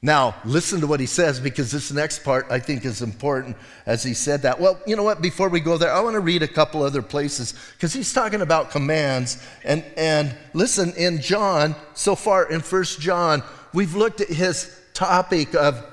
Now, 0.00 0.36
listen 0.44 0.80
to 0.82 0.86
what 0.86 1.00
he 1.00 1.06
says 1.06 1.40
because 1.40 1.72
this 1.72 1.90
next 1.90 2.22
part 2.22 2.46
I 2.48 2.60
think 2.60 2.84
is 2.84 3.02
important 3.02 3.56
as 3.86 4.04
he 4.04 4.14
said 4.14 4.42
that. 4.42 4.60
Well, 4.60 4.80
you 4.86 4.94
know 4.94 5.02
what? 5.02 5.20
Before 5.20 5.48
we 5.48 5.58
go 5.58 5.76
there, 5.76 5.92
I 5.92 5.98
want 5.98 6.14
to 6.14 6.20
read 6.20 6.44
a 6.44 6.48
couple 6.48 6.80
other 6.84 7.02
places 7.02 7.54
because 7.72 7.92
he's 7.92 8.12
talking 8.12 8.40
about 8.40 8.70
commands. 8.70 9.44
And, 9.64 9.84
and 9.96 10.32
listen, 10.54 10.92
in 10.92 11.20
John, 11.20 11.74
so 11.92 12.14
far 12.14 12.48
in 12.48 12.60
First 12.60 13.00
John, 13.00 13.42
we've 13.74 13.96
looked 13.96 14.20
at 14.20 14.28
his 14.28 14.80
topic 14.94 15.56
of 15.56 15.84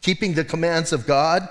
keeping 0.00 0.32
the 0.32 0.44
commands 0.44 0.94
of 0.94 1.06
God 1.06 1.46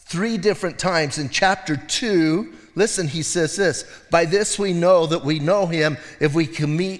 three 0.00 0.36
different 0.36 0.78
times. 0.78 1.16
In 1.16 1.30
chapter 1.30 1.74
2, 1.74 2.52
Listen, 2.76 3.08
he 3.08 3.22
says 3.22 3.56
this 3.56 3.84
By 4.10 4.26
this 4.26 4.58
we 4.58 4.72
know 4.74 5.06
that 5.06 5.24
we 5.24 5.40
know 5.40 5.66
him 5.66 5.96
if 6.20 6.34
we, 6.34 6.44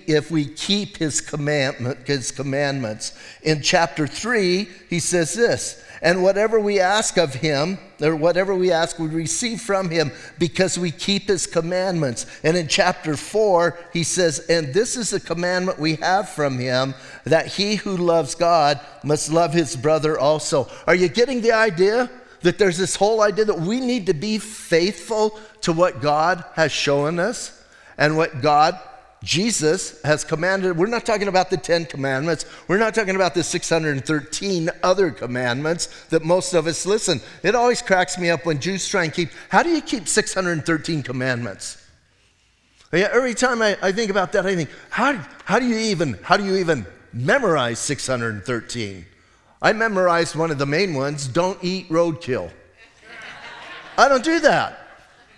if 0.06 0.30
we 0.30 0.46
keep 0.46 0.96
his, 0.96 1.20
commandment, 1.20 2.08
his 2.08 2.32
commandments. 2.32 3.12
In 3.42 3.60
chapter 3.60 4.06
3, 4.06 4.68
he 4.88 4.98
says 4.98 5.34
this 5.34 5.84
And 6.00 6.22
whatever 6.22 6.58
we 6.58 6.80
ask 6.80 7.18
of 7.18 7.34
him, 7.34 7.78
or 8.00 8.16
whatever 8.16 8.54
we 8.54 8.72
ask, 8.72 8.98
we 8.98 9.08
receive 9.08 9.60
from 9.60 9.90
him 9.90 10.12
because 10.38 10.78
we 10.78 10.90
keep 10.90 11.28
his 11.28 11.46
commandments. 11.46 12.24
And 12.42 12.56
in 12.56 12.68
chapter 12.68 13.14
4, 13.14 13.78
he 13.92 14.02
says, 14.02 14.46
And 14.48 14.72
this 14.72 14.96
is 14.96 15.10
the 15.10 15.20
commandment 15.20 15.78
we 15.78 15.96
have 15.96 16.30
from 16.30 16.58
him 16.58 16.94
that 17.24 17.48
he 17.48 17.76
who 17.76 17.98
loves 17.98 18.34
God 18.34 18.80
must 19.04 19.30
love 19.30 19.52
his 19.52 19.76
brother 19.76 20.18
also. 20.18 20.70
Are 20.86 20.94
you 20.94 21.08
getting 21.08 21.42
the 21.42 21.52
idea? 21.52 22.10
that 22.46 22.58
there's 22.58 22.78
this 22.78 22.96
whole 22.96 23.22
idea 23.22 23.44
that 23.44 23.58
we 23.58 23.80
need 23.80 24.06
to 24.06 24.14
be 24.14 24.38
faithful 24.38 25.38
to 25.66 25.72
what 25.72 26.00
God 26.00 26.44
has 26.52 26.70
shown 26.70 27.18
us 27.18 27.60
and 27.98 28.16
what 28.16 28.40
God, 28.40 28.78
Jesus, 29.24 30.00
has 30.02 30.22
commanded. 30.22 30.78
We're 30.78 30.86
not 30.86 31.04
talking 31.04 31.26
about 31.26 31.50
the 31.50 31.56
Ten 31.56 31.86
Commandments. 31.86 32.46
We're 32.68 32.78
not 32.78 32.94
talking 32.94 33.16
about 33.16 33.34
the 33.34 33.42
613 33.42 34.70
other 34.84 35.10
commandments 35.10 36.04
that 36.10 36.24
most 36.24 36.54
of 36.54 36.68
us 36.68 36.86
listen. 36.86 37.20
It 37.42 37.56
always 37.56 37.82
cracks 37.82 38.16
me 38.16 38.30
up 38.30 38.46
when 38.46 38.60
Jews 38.60 38.88
try 38.88 39.02
and 39.02 39.12
keep, 39.12 39.30
how 39.48 39.64
do 39.64 39.70
you 39.70 39.80
keep 39.80 40.06
613 40.06 41.02
commandments? 41.02 41.84
Every 42.92 43.34
time 43.34 43.60
I, 43.60 43.76
I 43.82 43.90
think 43.90 44.12
about 44.12 44.30
that, 44.34 44.46
I 44.46 44.54
think, 44.54 44.70
how, 44.88 45.14
how 45.46 45.58
do 45.58 45.66
you 45.66 45.78
even, 45.78 46.16
how 46.22 46.36
do 46.36 46.44
you 46.44 46.58
even 46.58 46.86
memorize 47.12 47.80
613? 47.80 49.04
I 49.60 49.72
memorized 49.72 50.36
one 50.36 50.52
of 50.52 50.58
the 50.58 50.66
main 50.66 50.94
ones 50.94 51.26
don't 51.26 51.58
eat 51.60 51.88
roadkill. 51.88 52.52
I 53.98 54.08
don't 54.08 54.22
do 54.22 54.38
that. 54.38 54.84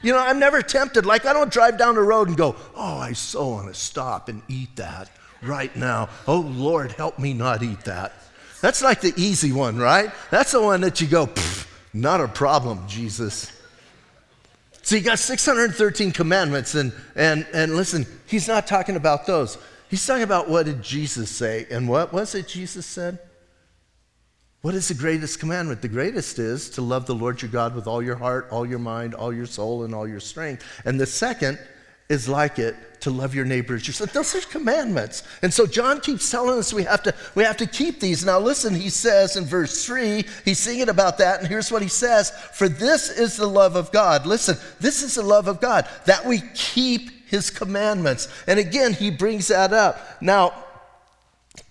You 0.02 0.12
know, 0.12 0.18
I'm 0.18 0.38
never 0.38 0.62
tempted. 0.62 1.06
Like, 1.06 1.26
I 1.26 1.32
don't 1.32 1.52
drive 1.52 1.76
down 1.76 1.96
the 1.96 2.02
road 2.02 2.28
and 2.28 2.36
go, 2.36 2.56
oh, 2.76 2.98
I 2.98 3.12
so 3.12 3.48
want 3.48 3.68
to 3.68 3.74
stop 3.74 4.28
and 4.28 4.42
eat 4.48 4.76
that 4.76 5.10
right 5.42 5.74
now. 5.74 6.08
Oh, 6.26 6.40
Lord, 6.40 6.92
help 6.92 7.18
me 7.18 7.32
not 7.32 7.62
eat 7.62 7.80
that. 7.84 8.12
That's 8.60 8.82
like 8.82 9.00
the 9.00 9.12
easy 9.16 9.52
one, 9.52 9.76
right? 9.78 10.10
That's 10.30 10.52
the 10.52 10.62
one 10.62 10.80
that 10.82 11.00
you 11.00 11.06
go, 11.06 11.28
not 11.92 12.20
a 12.20 12.28
problem, 12.28 12.86
Jesus. 12.88 13.52
So 14.82 14.96
you 14.96 15.02
got 15.02 15.18
613 15.18 16.12
commandments, 16.12 16.74
and, 16.74 16.92
and, 17.14 17.46
and 17.52 17.76
listen, 17.76 18.06
he's 18.26 18.48
not 18.48 18.66
talking 18.66 18.96
about 18.96 19.26
those. 19.26 19.58
He's 19.88 20.04
talking 20.04 20.22
about 20.22 20.48
what 20.48 20.66
did 20.66 20.82
Jesus 20.82 21.30
say, 21.30 21.66
and 21.70 21.88
what 21.88 22.12
was 22.12 22.34
it 22.34 22.48
Jesus 22.48 22.86
said? 22.86 23.18
What 24.60 24.74
is 24.74 24.88
the 24.88 24.94
greatest 24.94 25.38
commandment? 25.38 25.82
The 25.82 25.88
greatest 25.88 26.38
is 26.38 26.68
to 26.70 26.82
love 26.82 27.06
the 27.06 27.14
Lord 27.14 27.40
your 27.40 27.50
God 27.50 27.74
with 27.74 27.86
all 27.86 28.02
your 28.02 28.16
heart, 28.16 28.48
all 28.50 28.66
your 28.66 28.80
mind, 28.80 29.14
all 29.14 29.32
your 29.32 29.46
soul, 29.46 29.84
and 29.84 29.94
all 29.94 30.08
your 30.08 30.20
strength. 30.20 30.64
And 30.84 31.00
the 31.00 31.06
second 31.06 31.58
is 32.08 32.28
like 32.28 32.58
it 32.58 32.74
to 33.00 33.10
love 33.10 33.34
your 33.34 33.44
neighbors. 33.44 33.82
as 33.82 33.88
yourself. 33.88 34.12
Those 34.12 34.34
are 34.34 34.40
commandments. 34.48 35.22
And 35.42 35.52
so 35.54 35.66
John 35.66 36.00
keeps 36.00 36.28
telling 36.28 36.58
us 36.58 36.72
we 36.72 36.82
have 36.84 37.02
to 37.04 37.14
we 37.36 37.44
have 37.44 37.56
to 37.58 37.66
keep 37.66 38.00
these. 38.00 38.24
Now 38.24 38.40
listen, 38.40 38.74
he 38.74 38.90
says 38.90 39.36
in 39.36 39.44
verse 39.44 39.84
3, 39.84 40.24
he's 40.44 40.58
singing 40.58 40.88
about 40.88 41.18
that, 41.18 41.38
and 41.38 41.46
here's 41.48 41.70
what 41.70 41.82
he 41.82 41.88
says: 41.88 42.30
For 42.54 42.68
this 42.68 43.10
is 43.10 43.36
the 43.36 43.46
love 43.46 43.76
of 43.76 43.92
God. 43.92 44.26
Listen, 44.26 44.56
this 44.80 45.02
is 45.02 45.14
the 45.14 45.22
love 45.22 45.46
of 45.46 45.60
God, 45.60 45.88
that 46.06 46.24
we 46.24 46.40
keep 46.54 47.28
his 47.28 47.50
commandments. 47.50 48.28
And 48.46 48.58
again, 48.58 48.94
he 48.94 49.10
brings 49.10 49.48
that 49.48 49.72
up. 49.72 50.20
Now, 50.20 50.64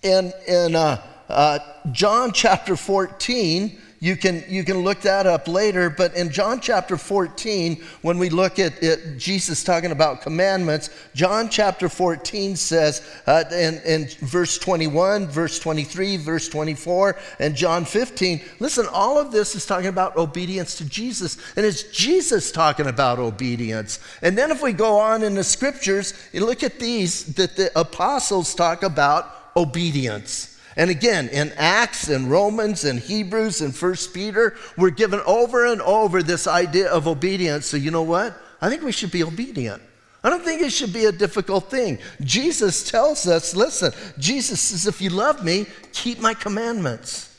in 0.02 0.32
in 0.46 0.74
uh 0.74 1.02
uh, 1.28 1.58
John 1.92 2.32
chapter 2.32 2.76
14, 2.76 3.78
you 4.00 4.16
can, 4.16 4.44
you 4.48 4.62
can 4.62 4.78
look 4.78 5.00
that 5.00 5.26
up 5.26 5.48
later, 5.48 5.90
but 5.90 6.14
in 6.14 6.30
John 6.30 6.60
chapter 6.60 6.96
14, 6.96 7.82
when 8.02 8.16
we 8.18 8.30
look 8.30 8.60
at 8.60 8.80
Jesus 9.18 9.64
talking 9.64 9.90
about 9.90 10.22
commandments, 10.22 10.90
John 11.14 11.48
chapter 11.48 11.88
14 11.88 12.54
says 12.54 13.02
uh, 13.26 13.42
in, 13.50 13.80
in 13.84 14.08
verse 14.20 14.56
21, 14.58 15.26
verse 15.26 15.58
23, 15.58 16.16
verse 16.16 16.48
24, 16.48 17.16
and 17.40 17.56
John 17.56 17.84
15, 17.84 18.40
listen, 18.60 18.86
all 18.92 19.18
of 19.18 19.32
this 19.32 19.56
is 19.56 19.66
talking 19.66 19.88
about 19.88 20.16
obedience 20.16 20.76
to 20.76 20.88
Jesus, 20.88 21.36
and 21.56 21.66
it's 21.66 21.82
Jesus 21.84 22.52
talking 22.52 22.86
about 22.86 23.18
obedience. 23.18 23.98
And 24.22 24.38
then 24.38 24.52
if 24.52 24.62
we 24.62 24.72
go 24.72 24.98
on 24.98 25.24
in 25.24 25.34
the 25.34 25.44
scriptures, 25.44 26.14
you 26.32 26.46
look 26.46 26.62
at 26.62 26.78
these 26.78 27.34
that 27.34 27.56
the 27.56 27.76
apostles 27.78 28.54
talk 28.54 28.84
about 28.84 29.34
obedience. 29.56 30.54
And 30.78 30.90
again, 30.90 31.28
in 31.30 31.52
Acts 31.56 32.08
and 32.08 32.30
Romans 32.30 32.84
and 32.84 33.00
Hebrews 33.00 33.62
and 33.62 33.74
First 33.74 34.14
Peter, 34.14 34.56
we're 34.76 34.90
given 34.90 35.20
over 35.26 35.66
and 35.66 35.82
over 35.82 36.22
this 36.22 36.46
idea 36.46 36.88
of 36.88 37.08
obedience. 37.08 37.66
So, 37.66 37.76
you 37.76 37.90
know 37.90 38.04
what? 38.04 38.40
I 38.62 38.68
think 38.68 38.84
we 38.84 38.92
should 38.92 39.10
be 39.10 39.24
obedient. 39.24 39.82
I 40.22 40.30
don't 40.30 40.44
think 40.44 40.62
it 40.62 40.70
should 40.70 40.92
be 40.92 41.06
a 41.06 41.12
difficult 41.12 41.68
thing. 41.68 41.98
Jesus 42.20 42.88
tells 42.88 43.26
us 43.26 43.56
listen, 43.56 43.92
Jesus 44.18 44.60
says, 44.60 44.86
if 44.86 45.00
you 45.00 45.10
love 45.10 45.44
me, 45.44 45.66
keep 45.92 46.20
my 46.20 46.32
commandments. 46.32 47.36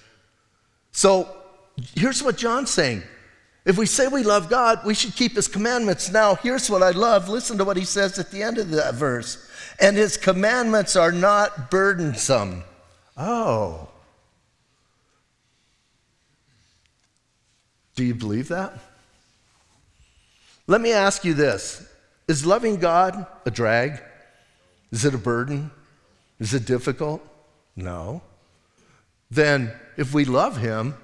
So, 0.91 1.34
here's 1.96 2.22
what 2.22 2.36
John's 2.36 2.72
saying 2.72 3.03
If 3.63 3.77
we 3.77 3.86
say 3.86 4.10
we 4.10 4.24
love 4.24 4.50
God, 4.50 4.81
we 4.86 4.93
should 4.93 5.15
keep 5.15 5.38
his 5.38 5.48
commandments. 5.48 6.12
Now, 6.12 6.36
here's 6.36 6.69
what 6.69 6.84
I 6.84 6.91
love. 6.91 7.29
Listen 7.29 7.58
to 7.58 7.63
what 7.63 7.77
he 7.77 7.86
says 7.86 8.19
at 8.19 8.31
the 8.31 8.43
end 8.43 8.58
of 8.58 8.69
that 8.72 8.96
verse. 8.96 9.50
And 9.79 9.96
his 9.96 10.17
commandments 10.17 10.98
are 10.98 11.13
not 11.13 11.72
burdensome. 11.72 12.65
Oh. 13.20 13.90
Do 17.96 18.06
you 18.06 18.16
believe 18.16 18.48
that? 18.48 18.80
Let 20.68 20.80
me 20.80 20.94
ask 20.94 21.26
you 21.26 21.34
this 21.34 21.86
Is 22.30 22.46
loving 22.46 22.78
God 22.78 23.28
a 23.46 23.52
drag? 23.52 24.02
Is 24.92 25.04
it 25.04 25.14
a 25.14 25.18
burden? 25.18 25.70
Is 26.40 26.54
it 26.54 26.66
difficult? 26.66 27.22
No. 27.76 28.22
Then, 29.30 29.74
if 29.98 30.14
we 30.14 30.24
love 30.24 30.58
Him, 30.58 30.96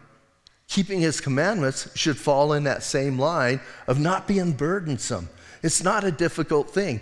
keeping 0.70 1.02
His 1.02 1.20
commandments 1.20 1.90
should 1.96 2.18
fall 2.18 2.54
in 2.54 2.64
that 2.64 2.82
same 2.82 3.20
line 3.20 3.60
of 3.88 4.00
not 4.00 4.26
being 4.26 4.54
burdensome. 4.54 5.30
It's 5.62 5.84
not 5.84 6.06
a 6.06 6.12
difficult 6.12 6.70
thing. 6.70 7.02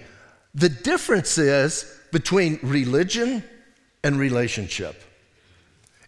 The 0.56 0.70
difference 0.70 1.38
is 1.38 2.00
between 2.12 2.60
religion 2.64 3.44
and 4.04 4.20
relationship. 4.20 5.02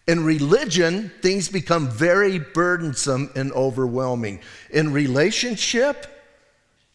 In 0.06 0.24
religion, 0.24 1.10
things 1.20 1.48
become 1.48 1.90
very 1.90 2.38
burdensome 2.38 3.30
and 3.34 3.50
overwhelming. 3.52 4.40
In 4.70 4.92
relationship, 4.92 6.06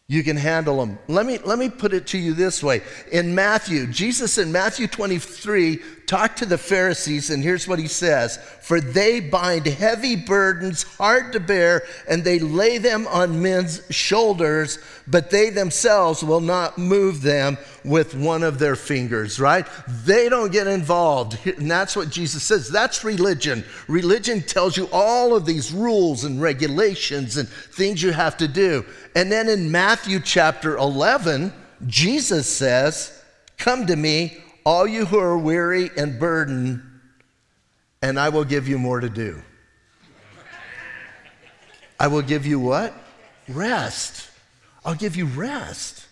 you 0.08 0.22
can 0.22 0.36
handle 0.36 0.78
them. 0.78 0.98
Let 1.08 1.26
me, 1.26 1.38
let 1.38 1.58
me 1.58 1.68
put 1.68 1.92
it 1.92 2.06
to 2.08 2.18
you 2.18 2.32
this 2.32 2.62
way. 2.62 2.82
In 3.10 3.34
Matthew, 3.34 3.86
Jesus 3.86 4.38
in 4.38 4.50
Matthew 4.50 4.86
23 4.86 5.78
talked 6.06 6.38
to 6.38 6.46
the 6.46 6.58
Pharisees, 6.58 7.30
and 7.30 7.42
here's 7.42 7.66
what 7.66 7.78
he 7.78 7.88
says 7.88 8.36
For 8.60 8.80
they 8.80 9.20
bind 9.20 9.66
heavy 9.66 10.16
burdens 10.16 10.82
hard 10.82 11.32
to 11.32 11.40
bear, 11.40 11.82
and 12.08 12.22
they 12.22 12.38
lay 12.38 12.78
them 12.78 13.06
on 13.06 13.42
men's 13.42 13.82
shoulders, 13.90 14.78
but 15.06 15.30
they 15.30 15.50
themselves 15.50 16.22
will 16.22 16.40
not 16.40 16.78
move 16.78 17.22
them 17.22 17.58
with 17.84 18.14
one 18.14 18.42
of 18.42 18.58
their 18.58 18.76
fingers, 18.76 19.40
right? 19.40 19.66
They 20.04 20.28
don't 20.28 20.52
get 20.52 20.66
involved. 20.66 21.38
And 21.46 21.70
that's 21.70 21.96
what 21.96 22.10
Jesus 22.10 22.42
says. 22.42 22.68
That's 22.68 23.04
religion. 23.04 23.64
Religion 23.88 24.42
tells 24.42 24.76
you 24.76 24.88
all 24.92 25.34
of 25.34 25.46
these 25.46 25.72
rules 25.72 26.24
and 26.24 26.40
regulations 26.40 27.36
and 27.36 27.48
things 27.48 28.02
you 28.02 28.12
have 28.12 28.36
to 28.38 28.48
do. 28.48 28.84
And 29.14 29.30
then 29.30 29.48
in 29.48 29.70
Matthew 29.70 30.20
chapter 30.20 30.76
11, 30.76 31.52
Jesus 31.86 32.46
says, 32.46 33.22
Come 33.58 33.86
to 33.86 33.96
me, 33.96 34.42
all 34.64 34.86
you 34.86 35.04
who 35.04 35.18
are 35.18 35.36
weary 35.36 35.90
and 35.96 36.18
burdened, 36.18 36.82
and 38.00 38.18
I 38.18 38.28
will 38.28 38.44
give 38.44 38.68
you 38.68 38.78
more 38.78 39.00
to 39.00 39.08
do. 39.08 39.42
I 41.98 42.08
will 42.08 42.22
give 42.22 42.46
you 42.46 42.58
what? 42.58 42.94
Rest. 43.48 44.28
I'll 44.84 44.94
give 44.94 45.14
you 45.16 45.26
rest. 45.26 46.06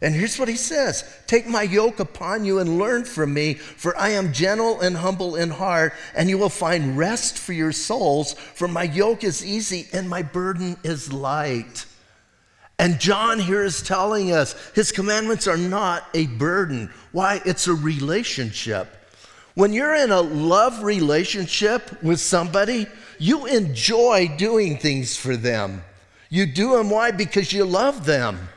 And 0.00 0.14
here's 0.14 0.38
what 0.38 0.48
he 0.48 0.56
says 0.56 1.02
Take 1.26 1.46
my 1.46 1.62
yoke 1.62 1.98
upon 1.98 2.44
you 2.44 2.58
and 2.58 2.78
learn 2.78 3.04
from 3.04 3.32
me, 3.32 3.54
for 3.54 3.96
I 3.96 4.10
am 4.10 4.32
gentle 4.32 4.80
and 4.80 4.96
humble 4.96 5.36
in 5.36 5.50
heart, 5.50 5.94
and 6.14 6.28
you 6.28 6.38
will 6.38 6.50
find 6.50 6.98
rest 6.98 7.38
for 7.38 7.52
your 7.52 7.72
souls. 7.72 8.34
For 8.34 8.68
my 8.68 8.82
yoke 8.84 9.24
is 9.24 9.44
easy 9.44 9.88
and 9.92 10.08
my 10.08 10.22
burden 10.22 10.76
is 10.84 11.12
light. 11.12 11.86
And 12.78 12.98
John 12.98 13.38
here 13.38 13.62
is 13.62 13.82
telling 13.82 14.32
us 14.32 14.54
his 14.74 14.90
commandments 14.90 15.46
are 15.46 15.56
not 15.56 16.04
a 16.12 16.26
burden. 16.26 16.90
Why? 17.12 17.40
It's 17.44 17.68
a 17.68 17.74
relationship. 17.74 18.88
When 19.54 19.72
you're 19.72 19.94
in 19.94 20.10
a 20.10 20.20
love 20.20 20.82
relationship 20.82 22.02
with 22.02 22.18
somebody, 22.18 22.86
you 23.18 23.46
enjoy 23.46 24.34
doing 24.36 24.78
things 24.78 25.16
for 25.16 25.36
them. 25.36 25.84
You 26.28 26.46
do 26.46 26.76
them 26.76 26.90
why? 26.90 27.12
Because 27.12 27.52
you 27.52 27.64
love 27.64 28.04
them. 28.04 28.48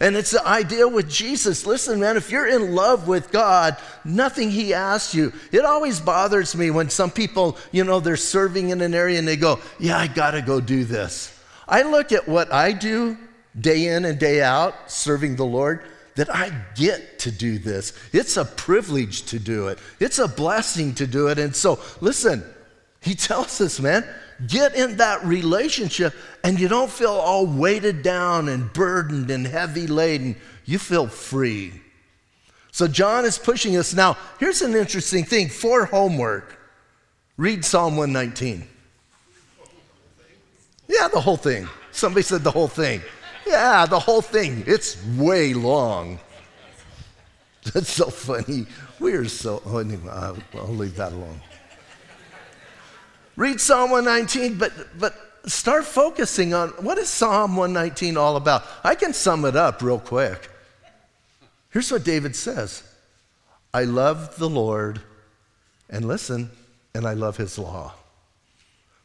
And 0.00 0.16
it's 0.16 0.32
the 0.32 0.46
idea 0.46 0.86
with 0.86 1.08
Jesus. 1.08 1.64
Listen, 1.64 2.00
man, 2.00 2.18
if 2.18 2.30
you're 2.30 2.48
in 2.48 2.74
love 2.74 3.08
with 3.08 3.30
God, 3.30 3.76
nothing 4.04 4.50
He 4.50 4.74
asks 4.74 5.14
you. 5.14 5.32
It 5.50 5.64
always 5.64 6.00
bothers 6.00 6.54
me 6.54 6.70
when 6.70 6.90
some 6.90 7.10
people, 7.10 7.56
you 7.72 7.84
know, 7.84 8.00
they're 8.00 8.16
serving 8.16 8.70
in 8.70 8.82
an 8.82 8.92
area 8.92 9.18
and 9.18 9.26
they 9.26 9.36
go, 9.36 9.60
Yeah, 9.78 9.96
I 9.96 10.08
got 10.08 10.32
to 10.32 10.42
go 10.42 10.60
do 10.60 10.84
this. 10.84 11.30
I 11.66 11.82
look 11.82 12.12
at 12.12 12.28
what 12.28 12.52
I 12.52 12.72
do 12.72 13.16
day 13.58 13.88
in 13.88 14.04
and 14.04 14.18
day 14.18 14.42
out 14.42 14.90
serving 14.90 15.36
the 15.36 15.44
Lord 15.44 15.84
that 16.16 16.32
I 16.34 16.52
get 16.74 17.18
to 17.20 17.30
do 17.30 17.58
this. 17.58 17.92
It's 18.12 18.36
a 18.36 18.44
privilege 18.44 19.22
to 19.26 19.38
do 19.38 19.68
it, 19.68 19.78
it's 20.00 20.18
a 20.18 20.28
blessing 20.28 20.94
to 20.94 21.06
do 21.06 21.28
it. 21.28 21.38
And 21.38 21.54
so, 21.54 21.80
listen, 22.00 22.44
he 23.00 23.14
tells 23.14 23.60
us, 23.60 23.80
man, 23.80 24.04
get 24.46 24.74
in 24.74 24.96
that 24.96 25.24
relationship 25.24 26.14
and 26.42 26.58
you 26.58 26.68
don't 26.68 26.90
feel 26.90 27.10
all 27.10 27.46
weighted 27.46 28.02
down 28.02 28.48
and 28.48 28.72
burdened 28.72 29.30
and 29.30 29.46
heavy 29.46 29.86
laden. 29.86 30.36
You 30.64 30.78
feel 30.78 31.06
free. 31.06 31.80
So, 32.72 32.88
John 32.88 33.24
is 33.24 33.38
pushing 33.38 33.76
us. 33.76 33.94
Now, 33.94 34.16
here's 34.40 34.62
an 34.62 34.74
interesting 34.74 35.24
thing 35.24 35.48
for 35.48 35.84
homework 35.84 36.58
read 37.36 37.64
Psalm 37.64 37.96
119. 37.96 38.68
Yeah, 40.88 41.08
the 41.08 41.20
whole 41.20 41.36
thing. 41.36 41.68
Somebody 41.90 42.22
said 42.22 42.42
the 42.42 42.50
whole 42.50 42.68
thing. 42.68 43.02
Yeah, 43.46 43.86
the 43.86 43.98
whole 43.98 44.22
thing. 44.22 44.64
It's 44.66 45.04
way 45.16 45.54
long. 45.54 46.18
That's 47.72 47.90
so 47.90 48.06
funny. 48.10 48.66
We 49.00 49.12
are 49.14 49.26
so, 49.26 49.62
oh, 49.66 49.78
anyway, 49.78 50.10
I'll, 50.10 50.38
I'll 50.54 50.68
leave 50.68 50.96
that 50.96 51.12
alone. 51.12 51.40
Read 53.36 53.60
Psalm 53.60 53.90
119, 53.90 54.58
but, 54.58 54.72
but 54.98 55.14
start 55.46 55.84
focusing 55.84 56.54
on 56.54 56.70
what 56.70 56.98
is 56.98 57.08
Psalm 57.08 57.56
119 57.56 58.16
all 58.16 58.36
about? 58.36 58.64
I 58.84 58.94
can 58.94 59.12
sum 59.12 59.44
it 59.44 59.56
up 59.56 59.82
real 59.82 59.98
quick. 59.98 60.50
Here's 61.70 61.90
what 61.90 62.04
David 62.04 62.36
says 62.36 62.84
I 63.72 63.84
love 63.84 64.36
the 64.38 64.48
Lord, 64.48 65.00
and 65.90 66.06
listen, 66.06 66.50
and 66.94 67.06
I 67.06 67.14
love 67.14 67.36
his 67.36 67.58
law. 67.58 67.94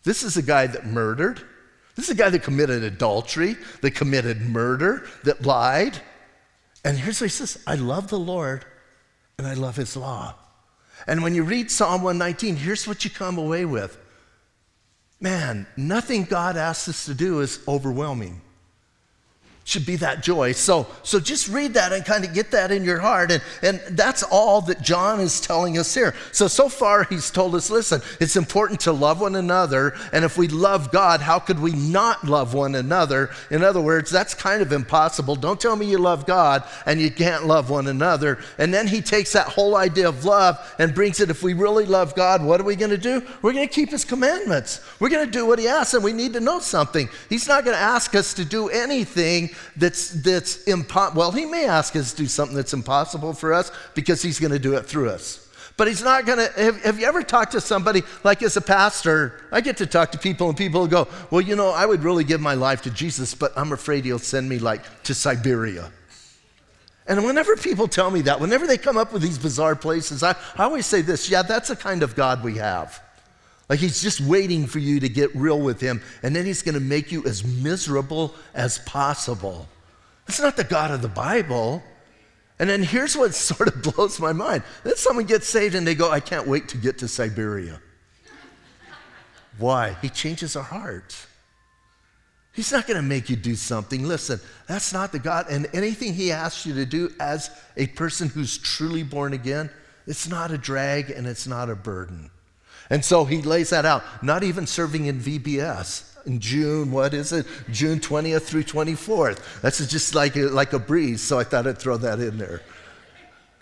This 0.03 0.23
is 0.23 0.37
a 0.37 0.43
guy 0.43 0.67
that 0.67 0.85
murdered. 0.85 1.41
This 1.99 2.07
is 2.07 2.15
a 2.15 2.17
guy 2.17 2.29
that 2.29 2.43
committed 2.43 2.81
adultery, 2.81 3.57
that 3.81 3.91
committed 3.91 4.39
murder, 4.39 5.05
that 5.25 5.45
lied. 5.45 5.99
And 6.85 6.97
here's 6.97 7.19
what 7.19 7.25
he 7.25 7.29
says 7.29 7.61
I 7.67 7.75
love 7.75 8.07
the 8.07 8.17
Lord 8.17 8.63
and 9.37 9.45
I 9.45 9.53
love 9.53 9.75
his 9.75 9.97
law. 9.97 10.33
And 11.07 11.21
when 11.21 11.35
you 11.35 11.43
read 11.43 11.69
Psalm 11.69 12.01
119, 12.01 12.55
here's 12.55 12.87
what 12.87 13.03
you 13.03 13.11
come 13.11 13.37
away 13.37 13.65
with 13.65 13.97
man, 15.19 15.67
nothing 15.75 16.23
God 16.23 16.55
asks 16.55 16.87
us 16.87 17.03
to 17.03 17.13
do 17.13 17.41
is 17.41 17.59
overwhelming 17.67 18.39
should 19.69 19.85
be 19.85 19.97
that 19.97 20.23
joy. 20.23 20.51
So, 20.51 20.87
so 21.03 21.19
just 21.19 21.47
read 21.47 21.75
that 21.75 21.93
and 21.93 22.03
kind 22.03 22.25
of 22.25 22.33
get 22.33 22.49
that 22.51 22.71
in 22.71 22.83
your 22.83 22.99
heart. 22.99 23.31
And, 23.31 23.43
and 23.61 23.79
that's 23.91 24.23
all 24.23 24.61
that 24.61 24.81
John 24.81 25.19
is 25.19 25.39
telling 25.39 25.77
us 25.77 25.93
here. 25.93 26.15
So, 26.31 26.47
so 26.47 26.69
far, 26.69 27.03
he's 27.03 27.29
told 27.29 27.53
us 27.53 27.69
listen, 27.69 28.01
it's 28.19 28.35
important 28.35 28.79
to 28.81 28.91
love 28.91 29.21
one 29.21 29.35
another. 29.35 29.95
And 30.11 30.25
if 30.25 30.37
we 30.37 30.47
love 30.47 30.91
God, 30.91 31.21
how 31.21 31.37
could 31.37 31.59
we 31.59 31.73
not 31.73 32.23
love 32.23 32.55
one 32.55 32.73
another? 32.73 33.29
In 33.51 33.63
other 33.63 33.79
words, 33.79 34.09
that's 34.09 34.33
kind 34.33 34.63
of 34.63 34.71
impossible. 34.71 35.35
Don't 35.35 35.61
tell 35.61 35.75
me 35.75 35.85
you 35.85 35.99
love 35.99 36.25
God 36.25 36.63
and 36.87 36.99
you 36.99 37.11
can't 37.11 37.45
love 37.45 37.69
one 37.69 37.87
another. 37.87 38.39
And 38.57 38.73
then 38.73 38.87
he 38.87 39.01
takes 39.01 39.33
that 39.33 39.47
whole 39.47 39.75
idea 39.75 40.09
of 40.09 40.25
love 40.25 40.57
and 40.79 40.95
brings 40.95 41.19
it 41.19 41.29
if 41.29 41.43
we 41.43 41.53
really 41.53 41.85
love 41.85 42.15
God, 42.15 42.43
what 42.43 42.59
are 42.59 42.63
we 42.63 42.75
going 42.75 42.89
to 42.89 42.97
do? 42.97 43.21
We're 43.43 43.53
going 43.53 43.67
to 43.67 43.73
keep 43.73 43.91
his 43.91 44.03
commandments. 44.03 44.81
We're 44.99 45.09
going 45.09 45.25
to 45.25 45.31
do 45.31 45.45
what 45.45 45.59
he 45.59 45.67
asks, 45.67 45.93
and 45.93 46.03
we 46.03 46.13
need 46.13 46.33
to 46.33 46.39
know 46.39 46.59
something. 46.59 47.07
He's 47.29 47.47
not 47.47 47.65
going 47.65 47.75
to 47.75 47.81
ask 47.81 48.15
us 48.15 48.33
to 48.33 48.45
do 48.45 48.69
anything 48.69 49.51
that's, 49.75 50.09
that's 50.09 50.63
impossible. 50.63 51.19
Well, 51.19 51.31
he 51.31 51.45
may 51.45 51.65
ask 51.65 51.95
us 51.95 52.11
to 52.11 52.17
do 52.17 52.27
something 52.27 52.55
that's 52.55 52.73
impossible 52.73 53.33
for 53.33 53.53
us 53.53 53.71
because 53.95 54.21
he's 54.21 54.39
going 54.39 54.51
to 54.51 54.59
do 54.59 54.75
it 54.75 54.85
through 54.85 55.09
us. 55.09 55.47
But 55.79 55.87
he's 55.87 56.03
not 56.03 56.25
going 56.25 56.39
to. 56.39 56.51
Have, 56.61 56.83
have, 56.83 56.99
you 56.99 57.05
ever 57.05 57.23
talked 57.23 57.53
to 57.53 57.61
somebody, 57.61 58.03
like 58.25 58.43
as 58.43 58.57
a 58.57 58.61
pastor, 58.61 59.39
I 59.49 59.61
get 59.61 59.77
to 59.77 59.85
talk 59.85 60.11
to 60.11 60.17
people 60.17 60.49
and 60.49 60.57
people 60.57 60.85
go, 60.87 61.07
Well, 61.31 61.39
you 61.39 61.55
know, 61.55 61.69
I 61.69 61.85
would 61.85 62.03
really 62.03 62.25
give 62.25 62.41
my 62.41 62.53
life 62.53 62.81
to 62.81 62.89
Jesus, 62.89 63.33
but 63.33 63.53
I'm 63.55 63.71
afraid 63.71 64.03
he'll 64.03 64.19
send 64.19 64.49
me 64.49 64.59
like 64.59 65.03
to 65.03 65.13
Siberia. 65.13 65.89
And 67.07 67.23
whenever 67.23 67.55
people 67.55 67.87
tell 67.87 68.11
me 68.11 68.23
that, 68.23 68.41
whenever 68.41 68.67
they 68.67 68.77
come 68.77 68.97
up 68.97 69.13
with 69.13 69.21
these 69.21 69.37
bizarre 69.37 69.73
places, 69.73 70.21
I, 70.21 70.35
I 70.57 70.63
always 70.65 70.85
say 70.85 71.01
this 71.01 71.29
yeah, 71.29 71.43
that's 71.43 71.69
the 71.69 71.77
kind 71.77 72.03
of 72.03 72.13
God 72.13 72.43
we 72.43 72.57
have. 72.57 73.01
Like 73.69 73.79
he's 73.79 74.01
just 74.01 74.19
waiting 74.19 74.65
for 74.65 74.79
you 74.79 74.99
to 74.99 75.07
get 75.07 75.33
real 75.35 75.59
with 75.59 75.79
him, 75.79 76.01
and 76.23 76.35
then 76.35 76.45
he's 76.45 76.63
going 76.63 76.73
to 76.73 76.81
make 76.81 77.11
you 77.11 77.23
as 77.25 77.45
miserable 77.45 78.33
as 78.55 78.79
possible. 78.79 79.67
That's 80.25 80.39
not 80.39 80.57
the 80.57 80.63
God 80.63 80.91
of 80.91 81.01
the 81.01 81.07
Bible. 81.07 81.83
And 82.57 82.69
then 82.69 82.83
here's 82.83 83.15
what 83.15 83.33
sort 83.33 83.69
of 83.69 83.81
blows 83.95 84.19
my 84.19 84.33
mind. 84.33 84.63
Then 84.83 84.95
someone 84.95 85.25
gets 85.25 85.47
saved 85.47 85.75
and 85.75 85.87
they 85.87 85.95
go, 85.95 86.11
I 86.11 86.19
can't 86.19 86.47
wait 86.47 86.67
to 86.69 86.77
get 86.77 86.97
to 86.99 87.07
Siberia. 87.07 87.79
Why? 89.57 89.95
He 90.01 90.09
changes 90.09 90.55
our 90.55 90.63
hearts. 90.63 91.27
He's 92.53 92.71
not 92.71 92.87
going 92.87 92.97
to 92.97 93.03
make 93.03 93.29
you 93.29 93.35
do 93.35 93.55
something. 93.55 94.03
Listen, 94.03 94.39
that's 94.67 94.91
not 94.91 95.11
the 95.11 95.19
God. 95.19 95.45
And 95.49 95.67
anything 95.73 96.13
He 96.13 96.31
asks 96.31 96.65
you 96.65 96.73
to 96.75 96.85
do 96.85 97.13
as 97.19 97.51
a 97.77 97.87
person 97.87 98.29
who's 98.29 98.57
truly 98.57 99.03
born 99.03 99.33
again, 99.33 99.69
it's 100.07 100.27
not 100.27 100.51
a 100.51 100.57
drag 100.57 101.09
and 101.11 101.27
it's 101.27 101.47
not 101.47 101.69
a 101.69 101.75
burden. 101.75 102.31
And 102.89 103.05
so 103.05 103.25
he 103.25 103.41
lays 103.41 103.69
that 103.69 103.85
out, 103.85 104.03
not 104.23 104.43
even 104.43 104.65
serving 104.65 105.05
in 105.05 105.19
VBS. 105.19 106.25
in 106.25 106.39
June, 106.39 106.91
what 106.91 107.13
is 107.13 107.31
it? 107.31 107.45
June 107.71 107.99
20th 107.99 108.43
through 108.43 108.63
24th. 108.63 109.61
That's 109.61 109.85
just 109.87 110.15
like 110.15 110.35
a, 110.35 110.47
like 110.47 110.73
a 110.73 110.79
breeze, 110.79 111.21
so 111.21 111.39
I 111.39 111.43
thought 111.43 111.67
I'd 111.67 111.77
throw 111.77 111.97
that 111.97 112.19
in 112.19 112.37
there. 112.37 112.61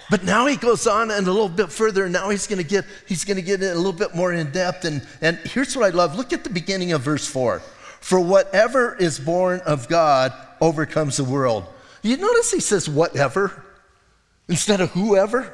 But 0.10 0.24
now 0.24 0.48
he 0.48 0.56
goes 0.56 0.88
on 0.88 1.12
and 1.12 1.28
a 1.28 1.32
little 1.32 1.50
bit 1.50 1.72
further, 1.72 2.06
and 2.06 2.14
now 2.14 2.30
he's 2.30 2.48
going 2.48 2.62
to 2.62 2.68
get 2.68 2.86
he's 3.06 3.26
going 3.26 3.36
to 3.36 3.42
get 3.42 3.62
a 3.62 3.76
little 3.76 3.92
bit 3.92 4.16
more 4.16 4.32
in 4.32 4.52
depth. 4.52 4.86
And, 4.86 5.06
and 5.20 5.38
here's 5.38 5.76
what 5.76 5.86
I 5.86 5.90
love. 5.90 6.16
Look 6.16 6.32
at 6.32 6.44
the 6.44 6.50
beginning 6.50 6.94
of 6.94 7.02
verse 7.02 7.28
4. 7.28 7.60
For 8.00 8.20
whatever 8.20 8.96
is 8.96 9.20
born 9.20 9.60
of 9.66 9.90
God 9.90 10.32
overcomes 10.62 11.18
the 11.18 11.26
world. 11.26 11.66
You 12.04 12.16
notice 12.16 12.52
he 12.52 12.62
says 12.62 12.88
whatever 12.88 13.66
instead 14.48 14.80
of 14.80 14.92
whoever? 14.92 15.54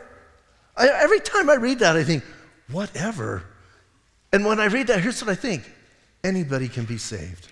I, 0.77 0.87
every 0.87 1.19
time 1.19 1.49
I 1.49 1.55
read 1.55 1.79
that, 1.79 1.95
I 1.95 2.03
think, 2.03 2.23
whatever. 2.71 3.43
And 4.33 4.43
when 4.43 4.59
I 4.59 4.65
read 4.65 4.87
that, 4.87 5.01
here's 5.01 5.23
what 5.23 5.31
I 5.31 5.35
think 5.35 5.71
anybody 6.23 6.67
can 6.67 6.85
be 6.85 6.97
saved. 6.97 7.47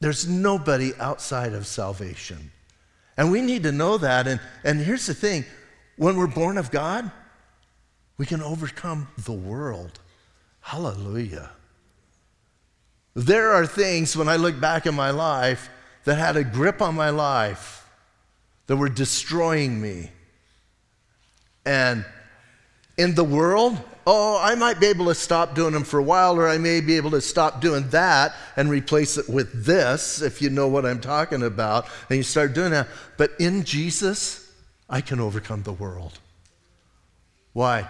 There's 0.00 0.26
nobody 0.26 0.92
outside 0.98 1.52
of 1.52 1.66
salvation. 1.66 2.50
And 3.16 3.30
we 3.30 3.42
need 3.42 3.62
to 3.64 3.72
know 3.72 3.98
that. 3.98 4.26
And, 4.26 4.40
and 4.64 4.80
here's 4.80 5.06
the 5.06 5.14
thing 5.14 5.44
when 5.96 6.16
we're 6.16 6.26
born 6.26 6.56
of 6.56 6.70
God, 6.70 7.10
we 8.16 8.24
can 8.24 8.42
overcome 8.42 9.08
the 9.18 9.32
world. 9.32 10.00
Hallelujah. 10.60 11.50
There 13.14 13.52
are 13.52 13.66
things 13.66 14.16
when 14.16 14.28
I 14.28 14.36
look 14.36 14.58
back 14.58 14.86
in 14.86 14.94
my 14.94 15.10
life 15.10 15.68
that 16.04 16.16
had 16.16 16.36
a 16.36 16.44
grip 16.44 16.80
on 16.80 16.94
my 16.94 17.10
life 17.10 17.86
that 18.66 18.76
were 18.76 18.88
destroying 18.88 19.80
me. 19.80 20.10
And 21.66 22.06
in 22.96 23.14
the 23.14 23.24
world, 23.24 23.78
oh, 24.06 24.38
I 24.40 24.54
might 24.54 24.80
be 24.80 24.86
able 24.86 25.06
to 25.06 25.14
stop 25.14 25.54
doing 25.54 25.72
them 25.72 25.84
for 25.84 25.98
a 25.98 26.02
while, 26.02 26.38
or 26.38 26.48
I 26.48 26.58
may 26.58 26.80
be 26.80 26.96
able 26.96 27.10
to 27.12 27.20
stop 27.20 27.60
doing 27.60 27.88
that 27.90 28.34
and 28.56 28.70
replace 28.70 29.18
it 29.18 29.28
with 29.28 29.64
this, 29.64 30.22
if 30.22 30.40
you 30.40 30.50
know 30.50 30.68
what 30.68 30.86
I'm 30.86 31.00
talking 31.00 31.42
about, 31.42 31.86
and 32.08 32.16
you 32.16 32.22
start 32.22 32.54
doing 32.54 32.70
that. 32.72 32.88
But 33.16 33.32
in 33.38 33.64
Jesus, 33.64 34.52
I 34.88 35.00
can 35.00 35.20
overcome 35.20 35.62
the 35.62 35.72
world. 35.72 36.18
Why? 37.52 37.88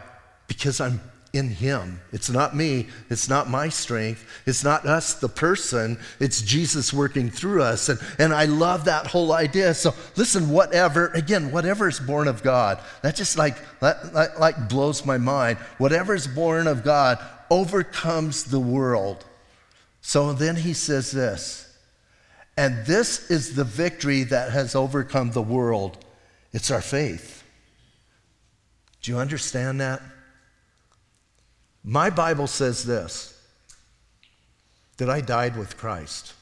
Because 0.49 0.81
I'm 0.81 1.01
in 1.33 1.49
Him. 1.49 2.01
It's 2.13 2.29
not 2.29 2.55
me, 2.55 2.89
it's 3.09 3.29
not 3.29 3.49
my 3.49 3.69
strength, 3.71 4.25
it's 4.47 4.63
not 4.63 4.85
us, 4.85 5.15
the 5.15 5.29
person, 5.29 5.99
it's 6.21 6.43
Jesus 6.43 6.93
working 6.93 7.31
through 7.31 7.63
us. 7.63 7.89
And, 7.89 7.99
and 8.19 8.35
I 8.35 8.45
love 8.45 8.85
that 8.85 9.07
whole 9.07 9.33
idea. 9.33 9.73
So 9.73 9.95
listen, 10.17 10.51
whatever, 10.51 11.09
again, 11.09 11.51
whatever 11.51 11.89
is 11.89 11.99
born 12.01 12.29
of 12.29 12.43
God, 12.43 12.81
that 13.03 13.17
just 13.17 13.39
like, 13.39 13.57
that, 13.81 14.39
like 14.39 14.69
blows 14.69 15.07
my 15.07 15.17
mind. 15.17 15.59
Whatever 15.79 16.15
is 16.15 16.27
born 16.27 16.67
of 16.67 16.85
God 16.85 17.19
overcomes 17.51 18.45
the 18.45 18.61
world. 18.61 19.25
So 20.03 20.33
then 20.35 20.57
he 20.57 20.75
says 20.75 21.13
this, 21.13 21.69
and 22.57 22.85
this 22.85 23.31
is 23.31 23.55
the 23.55 23.65
victory 23.65 24.25
that 24.25 24.53
has 24.53 24.75
overcome 24.75 25.31
the 25.31 25.41
world. 25.41 25.97
It's 26.53 26.71
our 26.71 26.83
faith. 26.83 27.43
Do 29.01 29.13
you 29.13 29.19
understand 29.19 29.81
that? 29.81 30.03
My 31.85 32.11
Bible 32.11 32.47
says 32.47 32.85
this 32.85 33.29
that 34.99 35.11
I 35.11 35.21
died 35.21 35.57
with 35.57 35.77
Christ, 35.77 36.35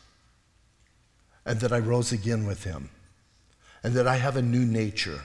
and 1.47 1.61
that 1.61 1.73
I 1.73 1.79
rose 1.79 2.13
again 2.13 2.47
with 2.47 2.65
him, 2.65 2.91
and 3.83 3.95
that 3.95 4.07
I 4.07 4.17
have 4.17 4.37
a 4.37 4.43
new 4.43 4.67
nature. 4.67 5.23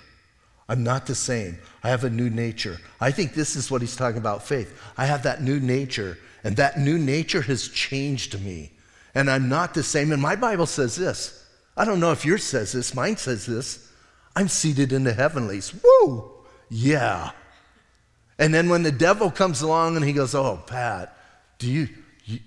I'm 0.67 0.83
not 0.83 1.05
the 1.05 1.15
same. 1.15 1.59
I 1.83 1.89
have 1.89 2.03
a 2.03 2.09
new 2.09 2.29
nature. 2.29 2.77
I 2.99 3.11
think 3.11 3.33
this 3.33 3.55
is 3.55 3.69
what 3.69 3.81
he's 3.81 3.95
talking 3.95 4.17
about 4.17 4.43
faith. 4.43 4.79
I 4.97 5.05
have 5.05 5.23
that 5.23 5.43
new 5.43 5.59
nature, 5.59 6.17
and 6.43 6.55
that 6.55 6.79
new 6.79 6.97
nature 6.97 7.41
has 7.41 7.67
changed 7.67 8.41
me. 8.41 8.71
And 9.13 9.29
I'm 9.29 9.47
not 9.47 9.73
the 9.73 9.83
same. 9.83 10.11
And 10.11 10.21
my 10.21 10.35
Bible 10.35 10.65
says 10.65 10.95
this. 10.95 11.45
I 11.77 11.85
don't 11.85 11.99
know 11.99 12.11
if 12.11 12.25
yours 12.25 12.43
says 12.43 12.71
this, 12.71 12.95
mine 12.95 13.17
says 13.17 13.45
this. 13.45 13.91
I'm 14.35 14.47
seated 14.47 14.91
in 14.91 15.03
the 15.03 15.13
heavenlies. 15.13 15.73
Woo! 15.83 16.31
Yeah. 16.69 17.31
And 18.37 18.53
then 18.53 18.69
when 18.69 18.83
the 18.83 18.91
devil 18.91 19.31
comes 19.31 19.61
along 19.61 19.95
and 19.95 20.05
he 20.05 20.13
goes, 20.13 20.35
Oh, 20.35 20.61
Pat, 20.67 21.15
do 21.57 21.71
you, 21.71 21.87
you, 22.25 22.39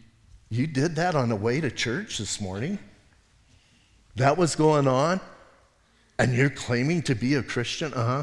you 0.51 0.67
did 0.67 0.97
that 0.97 1.15
on 1.15 1.29
the 1.29 1.37
way 1.37 1.61
to 1.61 1.71
church 1.71 2.19
this 2.19 2.41
morning? 2.41 2.79
That 4.17 4.37
was 4.37 4.55
going 4.55 4.87
on? 4.87 5.21
And 6.19 6.35
you're 6.35 6.51
claiming 6.51 7.03
to 7.03 7.15
be 7.15 7.35
a 7.35 7.43
Christian? 7.43 7.95
Uh 7.95 8.05
huh. 8.05 8.23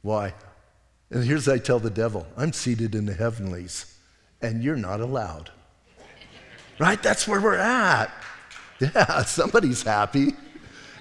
Why? 0.00 0.34
And 1.10 1.22
here's 1.24 1.46
I 1.48 1.58
tell 1.58 1.78
the 1.78 1.90
devil 1.90 2.26
I'm 2.36 2.52
seated 2.52 2.94
in 2.94 3.06
the 3.06 3.14
heavenlies, 3.14 3.98
and 4.40 4.64
you're 4.64 4.76
not 4.76 5.00
allowed. 5.00 5.50
right? 6.78 7.00
That's 7.02 7.28
where 7.28 7.40
we're 7.40 7.56
at. 7.56 8.12
Yeah, 8.80 9.22
somebody's 9.22 9.84
happy. 9.84 10.34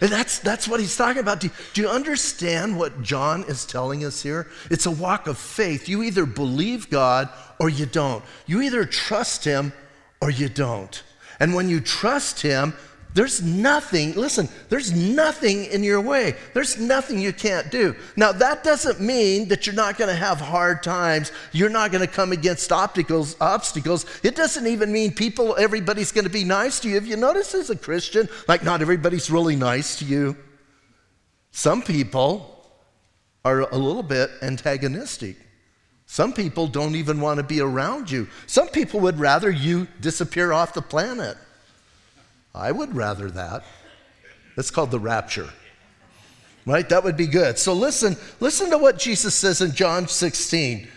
And 0.01 0.11
that's, 0.11 0.39
that's 0.39 0.67
what 0.67 0.79
he's 0.79 0.97
talking 0.97 1.19
about. 1.19 1.39
Do 1.39 1.49
do 1.73 1.81
you 1.81 1.87
understand 1.87 2.77
what 2.77 3.03
John 3.03 3.43
is 3.43 3.65
telling 3.65 4.03
us 4.03 4.21
here? 4.21 4.47
It's 4.71 4.87
a 4.87 4.91
walk 4.91 5.27
of 5.27 5.37
faith. 5.37 5.87
You 5.87 6.01
either 6.01 6.25
believe 6.25 6.89
God 6.89 7.29
or 7.59 7.69
you 7.69 7.85
don't. 7.85 8.23
You 8.47 8.61
either 8.61 8.83
trust 8.85 9.45
him 9.45 9.73
or 10.19 10.31
you 10.31 10.49
don't. 10.49 11.03
And 11.39 11.53
when 11.53 11.69
you 11.69 11.79
trust 11.79 12.41
him, 12.41 12.73
there's 13.13 13.41
nothing, 13.41 14.13
listen, 14.13 14.47
there's 14.69 14.93
nothing 14.93 15.65
in 15.65 15.83
your 15.83 15.99
way. 15.99 16.35
There's 16.53 16.79
nothing 16.79 17.19
you 17.19 17.33
can't 17.33 17.69
do. 17.69 17.93
Now, 18.15 18.31
that 18.31 18.63
doesn't 18.63 19.01
mean 19.01 19.49
that 19.49 19.67
you're 19.67 19.75
not 19.75 19.97
going 19.97 20.09
to 20.09 20.15
have 20.15 20.39
hard 20.39 20.81
times. 20.81 21.33
You're 21.51 21.69
not 21.69 21.91
going 21.91 22.05
to 22.05 22.11
come 22.11 22.31
against 22.31 22.71
obstacles, 22.71 23.35
obstacles. 23.41 24.05
It 24.23 24.35
doesn't 24.35 24.65
even 24.65 24.93
mean 24.93 25.11
people, 25.13 25.57
everybody's 25.57 26.13
going 26.13 26.23
to 26.23 26.31
be 26.31 26.45
nice 26.45 26.79
to 26.81 26.89
you. 26.89 26.95
If 26.95 27.05
you 27.05 27.17
notice 27.17 27.53
as 27.53 27.69
a 27.69 27.75
Christian, 27.75 28.29
like 28.47 28.63
not 28.63 28.81
everybody's 28.81 29.29
really 29.29 29.57
nice 29.57 29.99
to 29.99 30.05
you. 30.05 30.37
Some 31.51 31.81
people 31.81 32.65
are 33.43 33.61
a 33.61 33.77
little 33.77 34.03
bit 34.03 34.31
antagonistic. 34.41 35.35
Some 36.05 36.31
people 36.31 36.67
don't 36.67 36.95
even 36.95 37.19
want 37.19 37.37
to 37.37 37.43
be 37.43 37.59
around 37.59 38.09
you. 38.09 38.29
Some 38.47 38.69
people 38.69 39.01
would 39.01 39.19
rather 39.19 39.49
you 39.49 39.87
disappear 39.99 40.53
off 40.53 40.73
the 40.73 40.81
planet. 40.81 41.37
I 42.53 42.71
would 42.71 42.95
rather 42.95 43.29
that. 43.31 43.63
That's 44.55 44.71
called 44.71 44.91
the 44.91 44.99
rapture. 44.99 45.49
Right? 46.65 46.87
That 46.89 47.03
would 47.03 47.17
be 47.17 47.27
good. 47.27 47.57
So 47.57 47.73
listen, 47.73 48.15
listen 48.39 48.69
to 48.69 48.77
what 48.77 48.99
Jesus 48.99 49.33
says 49.33 49.61
in 49.61 49.71
John 49.71 50.07
16. 50.07 50.87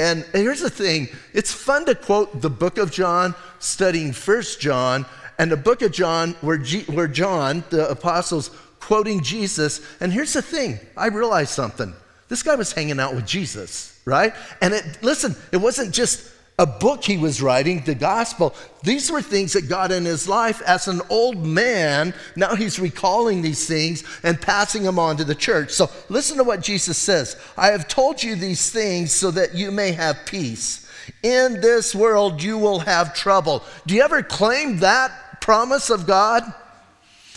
And 0.00 0.24
here's 0.32 0.60
the 0.60 0.70
thing 0.70 1.08
it's 1.34 1.52
fun 1.52 1.84
to 1.86 1.94
quote 1.94 2.40
the 2.40 2.50
book 2.50 2.78
of 2.78 2.90
John, 2.90 3.34
studying 3.58 4.12
First 4.12 4.60
John, 4.60 5.06
and 5.38 5.50
the 5.50 5.56
book 5.56 5.82
of 5.82 5.92
John, 5.92 6.34
where, 6.40 6.58
G, 6.58 6.82
where 6.84 7.08
John, 7.08 7.64
the 7.70 7.88
apostles, 7.88 8.50
quoting 8.80 9.22
Jesus. 9.22 9.80
And 10.00 10.12
here's 10.12 10.32
the 10.32 10.42
thing 10.42 10.78
I 10.96 11.08
realized 11.08 11.50
something. 11.50 11.94
This 12.28 12.42
guy 12.42 12.54
was 12.54 12.72
hanging 12.72 13.00
out 13.00 13.14
with 13.14 13.26
Jesus, 13.26 14.00
right? 14.04 14.34
And 14.60 14.74
it, 14.74 14.98
listen, 15.02 15.34
it 15.52 15.56
wasn't 15.56 15.94
just 15.94 16.30
a 16.58 16.66
book 16.66 17.04
he 17.04 17.16
was 17.16 17.40
writing, 17.40 17.82
the 17.84 17.94
gospel. 17.94 18.52
These 18.82 19.12
were 19.12 19.22
things 19.22 19.52
that 19.52 19.68
got 19.68 19.92
in 19.92 20.04
his 20.04 20.28
life 20.28 20.60
as 20.62 20.88
an 20.88 21.00
old 21.08 21.46
man. 21.46 22.12
Now 22.34 22.56
he's 22.56 22.80
recalling 22.80 23.42
these 23.42 23.66
things 23.66 24.02
and 24.24 24.40
passing 24.40 24.82
them 24.82 24.98
on 24.98 25.16
to 25.18 25.24
the 25.24 25.36
church. 25.36 25.70
So 25.70 25.88
listen 26.08 26.36
to 26.38 26.44
what 26.44 26.60
Jesus 26.60 26.98
says 26.98 27.36
I 27.56 27.68
have 27.68 27.86
told 27.86 28.22
you 28.22 28.34
these 28.34 28.70
things 28.70 29.12
so 29.12 29.30
that 29.30 29.54
you 29.54 29.70
may 29.70 29.92
have 29.92 30.26
peace. 30.26 30.84
In 31.22 31.60
this 31.60 31.94
world, 31.94 32.42
you 32.42 32.58
will 32.58 32.80
have 32.80 33.14
trouble. 33.14 33.62
Do 33.86 33.94
you 33.94 34.02
ever 34.02 34.22
claim 34.22 34.78
that 34.78 35.40
promise 35.40 35.90
of 35.90 36.06
God? 36.06 36.42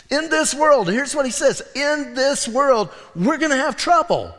In 0.09 0.29
this 0.29 0.53
world, 0.53 0.89
here's 0.89 1.15
what 1.15 1.25
he 1.25 1.31
says 1.31 1.61
In 1.75 2.15
this 2.15 2.47
world, 2.47 2.89
we're 3.15 3.37
going 3.37 3.51
to 3.51 3.57
have 3.57 3.77
trouble. 3.77 4.33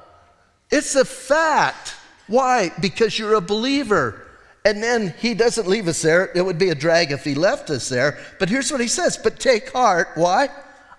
It's 0.71 0.97
a 0.97 1.05
fact. 1.05 1.95
Why? 2.27 2.73
Because 2.81 3.19
you're 3.19 3.35
a 3.35 3.41
believer. 3.41 4.27
And 4.65 4.83
then 4.83 5.15
he 5.19 5.35
doesn't 5.35 5.67
leave 5.67 5.89
us 5.89 6.03
there. 6.03 6.31
It 6.35 6.43
would 6.43 6.59
be 6.59 6.71
a 6.71 6.75
drag 6.75 7.11
if 7.11 7.25
he 7.25 7.35
left 7.35 7.69
us 7.71 7.89
there. 7.89 8.19
But 8.39 8.49
here's 8.49 8.71
what 8.71 8.81
he 8.81 8.89
says 8.89 9.17
But 9.17 9.41
take 9.41 9.73
heart. 9.73 10.09
Why? 10.15 10.49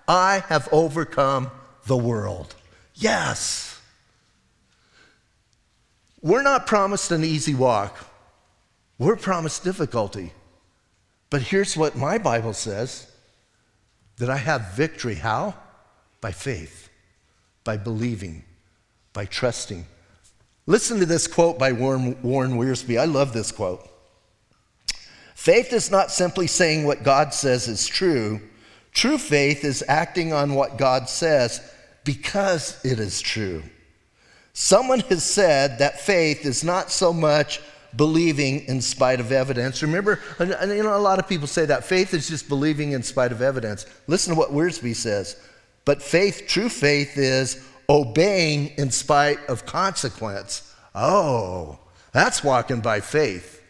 I 0.06 0.44
have 0.48 0.68
overcome 0.70 1.50
the 1.86 1.96
world. 1.96 2.54
Yes. 2.94 3.80
We're 6.20 6.42
not 6.42 6.66
promised 6.66 7.10
an 7.10 7.24
easy 7.24 7.54
walk, 7.54 7.98
we're 8.98 9.16
promised 9.16 9.64
difficulty. 9.64 10.32
But 11.30 11.42
here's 11.42 11.76
what 11.76 11.96
my 11.96 12.18
Bible 12.18 12.52
says 12.52 13.10
that 14.18 14.30
I 14.30 14.36
have 14.36 14.74
victory. 14.74 15.16
How? 15.16 15.54
By 16.20 16.30
faith, 16.30 16.88
by 17.64 17.76
believing, 17.76 18.44
by 19.12 19.24
trusting, 19.24 19.86
Listen 20.66 20.98
to 21.00 21.06
this 21.06 21.26
quote 21.26 21.58
by 21.58 21.72
Warren, 21.72 22.16
Warren 22.22 22.58
Wiersbe. 22.58 22.98
I 22.98 23.04
love 23.04 23.32
this 23.32 23.52
quote. 23.52 23.88
Faith 25.34 25.72
is 25.72 25.90
not 25.90 26.10
simply 26.10 26.46
saying 26.46 26.86
what 26.86 27.02
God 27.02 27.34
says 27.34 27.68
is 27.68 27.86
true. 27.86 28.40
True 28.92 29.18
faith 29.18 29.64
is 29.64 29.84
acting 29.88 30.32
on 30.32 30.54
what 30.54 30.78
God 30.78 31.08
says 31.08 31.60
because 32.04 32.82
it 32.84 32.98
is 32.98 33.20
true. 33.20 33.62
Someone 34.54 35.00
has 35.00 35.24
said 35.24 35.80
that 35.80 36.00
faith 36.00 36.46
is 36.46 36.64
not 36.64 36.90
so 36.90 37.12
much 37.12 37.60
believing 37.96 38.60
in 38.66 38.80
spite 38.80 39.20
of 39.20 39.32
evidence. 39.32 39.82
Remember, 39.82 40.20
you 40.40 40.46
know, 40.82 40.96
a 40.96 40.98
lot 40.98 41.18
of 41.18 41.28
people 41.28 41.46
say 41.46 41.66
that 41.66 41.84
faith 41.84 42.14
is 42.14 42.28
just 42.28 42.48
believing 42.48 42.92
in 42.92 43.02
spite 43.02 43.32
of 43.32 43.42
evidence. 43.42 43.84
Listen 44.06 44.32
to 44.32 44.38
what 44.38 44.50
Wiersbe 44.50 44.94
says. 44.96 45.36
But 45.84 46.02
faith, 46.02 46.44
true 46.48 46.68
faith, 46.68 47.18
is 47.18 47.62
obeying 47.88 48.68
in 48.76 48.90
spite 48.90 49.38
of 49.46 49.66
consequence. 49.66 50.74
Oh, 50.94 51.78
that's 52.12 52.44
walking 52.44 52.80
by 52.80 53.00
faith. 53.00 53.62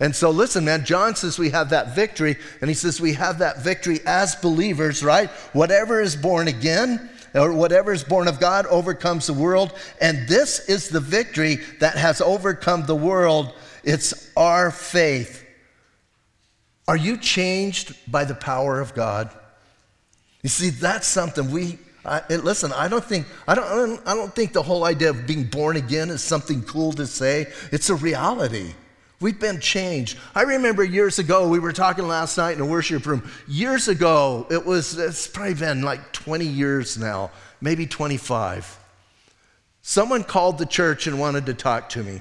And 0.00 0.14
so, 0.14 0.30
listen, 0.30 0.64
man, 0.64 0.84
John 0.84 1.14
says 1.14 1.38
we 1.38 1.50
have 1.50 1.70
that 1.70 1.94
victory, 1.94 2.36
and 2.60 2.68
he 2.68 2.74
says 2.74 3.00
we 3.00 3.12
have 3.14 3.38
that 3.38 3.62
victory 3.62 4.00
as 4.06 4.34
believers, 4.34 5.04
right? 5.04 5.30
Whatever 5.52 6.00
is 6.00 6.16
born 6.16 6.48
again, 6.48 7.10
or 7.34 7.52
whatever 7.52 7.92
is 7.92 8.04
born 8.04 8.28
of 8.28 8.40
God 8.40 8.66
overcomes 8.66 9.26
the 9.26 9.32
world. 9.32 9.72
And 10.00 10.28
this 10.28 10.68
is 10.68 10.88
the 10.88 11.00
victory 11.00 11.56
that 11.80 11.96
has 11.96 12.20
overcome 12.20 12.86
the 12.86 12.94
world. 12.94 13.52
It's 13.82 14.30
our 14.36 14.70
faith. 14.70 15.44
Are 16.86 16.96
you 16.96 17.16
changed 17.16 17.96
by 18.10 18.24
the 18.24 18.34
power 18.34 18.80
of 18.80 18.94
God? 18.94 19.30
You 20.42 20.48
see, 20.48 20.70
that's 20.70 21.06
something 21.06 21.50
we, 21.50 21.78
I, 22.06 22.22
listen, 22.28 22.72
I 22.72 22.88
don't 22.88 23.04
think, 23.04 23.26
I 23.48 23.54
don't, 23.54 23.64
I 23.64 23.74
don't, 23.74 24.08
I 24.08 24.14
don't 24.14 24.34
think 24.34 24.52
the 24.52 24.62
whole 24.62 24.84
idea 24.84 25.10
of 25.10 25.26
being 25.26 25.44
born 25.44 25.76
again 25.76 26.10
is 26.10 26.22
something 26.22 26.62
cool 26.62 26.92
to 26.94 27.06
say. 27.06 27.52
It's 27.72 27.88
a 27.88 27.94
reality. 27.94 28.74
We've 29.20 29.40
been 29.40 29.58
changed. 29.58 30.18
I 30.34 30.42
remember 30.42 30.84
years 30.84 31.18
ago, 31.18 31.48
we 31.48 31.58
were 31.58 31.72
talking 31.72 32.06
last 32.06 32.36
night 32.36 32.56
in 32.56 32.60
a 32.60 32.66
worship 32.66 33.06
room. 33.06 33.26
Years 33.48 33.88
ago, 33.88 34.46
it 34.50 34.66
was, 34.66 34.98
it's 34.98 35.26
probably 35.26 35.54
been 35.54 35.80
like 35.80 36.12
20 36.12 36.44
years 36.44 36.98
now, 36.98 37.30
maybe 37.60 37.86
25. 37.86 38.78
Someone 39.80 40.24
called 40.24 40.58
the 40.58 40.66
church 40.66 41.06
and 41.06 41.18
wanted 41.18 41.46
to 41.46 41.54
talk 41.54 41.88
to 41.90 42.02
me. 42.02 42.20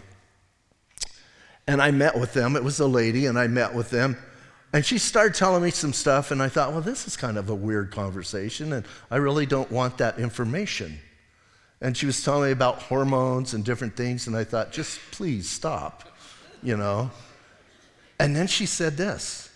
And 1.67 1.81
I 1.81 1.91
met 1.91 2.17
with 2.17 2.33
them. 2.33 2.55
It 2.55 2.63
was 2.63 2.79
a 2.79 2.87
lady, 2.87 3.25
and 3.25 3.37
I 3.37 3.47
met 3.47 3.73
with 3.73 3.89
them. 3.89 4.17
And 4.73 4.85
she 4.85 4.97
started 4.97 5.35
telling 5.35 5.63
me 5.63 5.69
some 5.69 5.93
stuff, 5.93 6.31
and 6.31 6.41
I 6.41 6.49
thought, 6.49 6.71
well, 6.71 6.81
this 6.81 7.07
is 7.07 7.15
kind 7.15 7.37
of 7.37 7.49
a 7.49 7.55
weird 7.55 7.91
conversation, 7.91 8.73
and 8.73 8.85
I 9.11 9.17
really 9.17 9.45
don't 9.45 9.71
want 9.71 9.99
that 9.99 10.17
information. 10.17 10.99
And 11.79 11.95
she 11.95 12.05
was 12.07 12.23
telling 12.23 12.45
me 12.45 12.51
about 12.51 12.81
hormones 12.81 13.53
and 13.53 13.63
different 13.63 13.95
things, 13.95 14.25
and 14.25 14.35
I 14.35 14.43
thought, 14.43 14.71
just 14.71 14.99
please 15.11 15.49
stop 15.49 16.09
you 16.63 16.77
know. 16.77 17.11
And 18.19 18.35
then 18.35 18.47
she 18.47 18.65
said 18.65 18.97
this. 18.97 19.49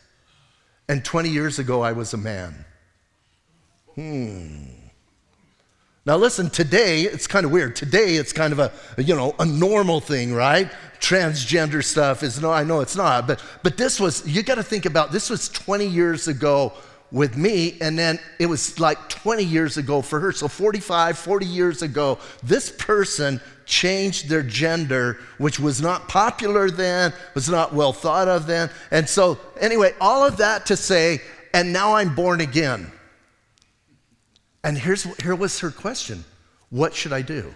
And 0.90 1.04
20 1.04 1.30
years 1.30 1.60
ago, 1.60 1.82
I 1.82 1.94
was 1.94 2.14
a 2.14 2.18
man. 2.18 2.66
Hmm. 3.96 4.87
Now 6.08 6.16
listen, 6.16 6.50
today 6.50 7.02
it's 7.02 7.28
kind 7.28 7.46
of 7.46 7.52
weird. 7.52 7.76
Today 7.76 8.16
it's 8.16 8.32
kind 8.32 8.54
of 8.54 8.60
a, 8.60 8.72
you 8.98 9.14
know, 9.14 9.36
a 9.40 9.46
normal 9.46 10.00
thing, 10.00 10.34
right? 10.34 10.72
Transgender 11.02 11.84
stuff 11.84 12.24
is 12.24 12.42
no, 12.42 12.50
I 12.50 12.64
know 12.64 12.80
it's 12.80 12.96
not, 12.96 13.28
but 13.28 13.44
but 13.62 13.76
this 13.76 14.00
was 14.00 14.26
you 14.26 14.42
got 14.42 14.56
to 14.56 14.64
think 14.64 14.86
about 14.86 15.12
this 15.12 15.30
was 15.30 15.50
20 15.50 15.86
years 15.86 16.30
ago 16.30 16.72
with 17.12 17.36
me 17.36 17.78
and 17.82 18.00
then 18.00 18.20
it 18.40 18.46
was 18.46 18.80
like 18.80 19.10
20 19.10 19.44
years 19.44 19.76
ago 19.76 20.02
for 20.02 20.22
her. 20.22 20.32
So 20.32 20.48
45, 20.48 21.18
40 21.18 21.46
years 21.46 21.82
ago, 21.82 22.20
this 22.42 22.72
person 22.72 23.42
changed 23.66 24.30
their 24.30 24.44
gender, 24.44 25.20
which 25.40 25.60
was 25.60 25.82
not 25.82 26.08
popular 26.08 26.72
then, 26.72 27.12
was 27.34 27.50
not 27.50 27.74
well 27.74 27.92
thought 27.92 28.30
of 28.30 28.48
then. 28.48 28.70
And 28.92 29.10
so, 29.10 29.38
anyway, 29.60 29.94
all 30.00 30.26
of 30.26 30.38
that 30.38 30.68
to 30.68 30.78
say, 30.78 31.22
and 31.54 31.74
now 31.74 31.96
I'm 31.96 32.16
born 32.16 32.40
again. 32.40 32.94
And 34.68 34.78
here's, 34.78 35.04
here 35.24 35.34
was 35.34 35.62
her 35.62 35.72
question 35.72 36.26
What 36.70 36.94
should 36.94 37.14
I 37.14 37.22
do? 37.22 37.56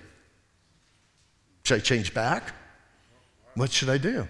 Should 1.66 1.76
I 1.76 1.80
change 1.82 2.14
back? 2.14 2.54
What 3.56 3.70
should 3.70 3.90
I 3.90 3.98
do? 3.98 4.30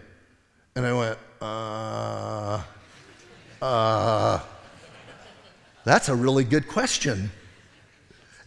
And 0.75 0.87
I 0.87 0.93
went, 0.93 1.19
uh, 1.41 2.63
uh, 3.61 4.39
that's 5.83 6.09
a 6.09 6.15
really 6.15 6.43
good 6.43 6.67
question. 6.67 7.29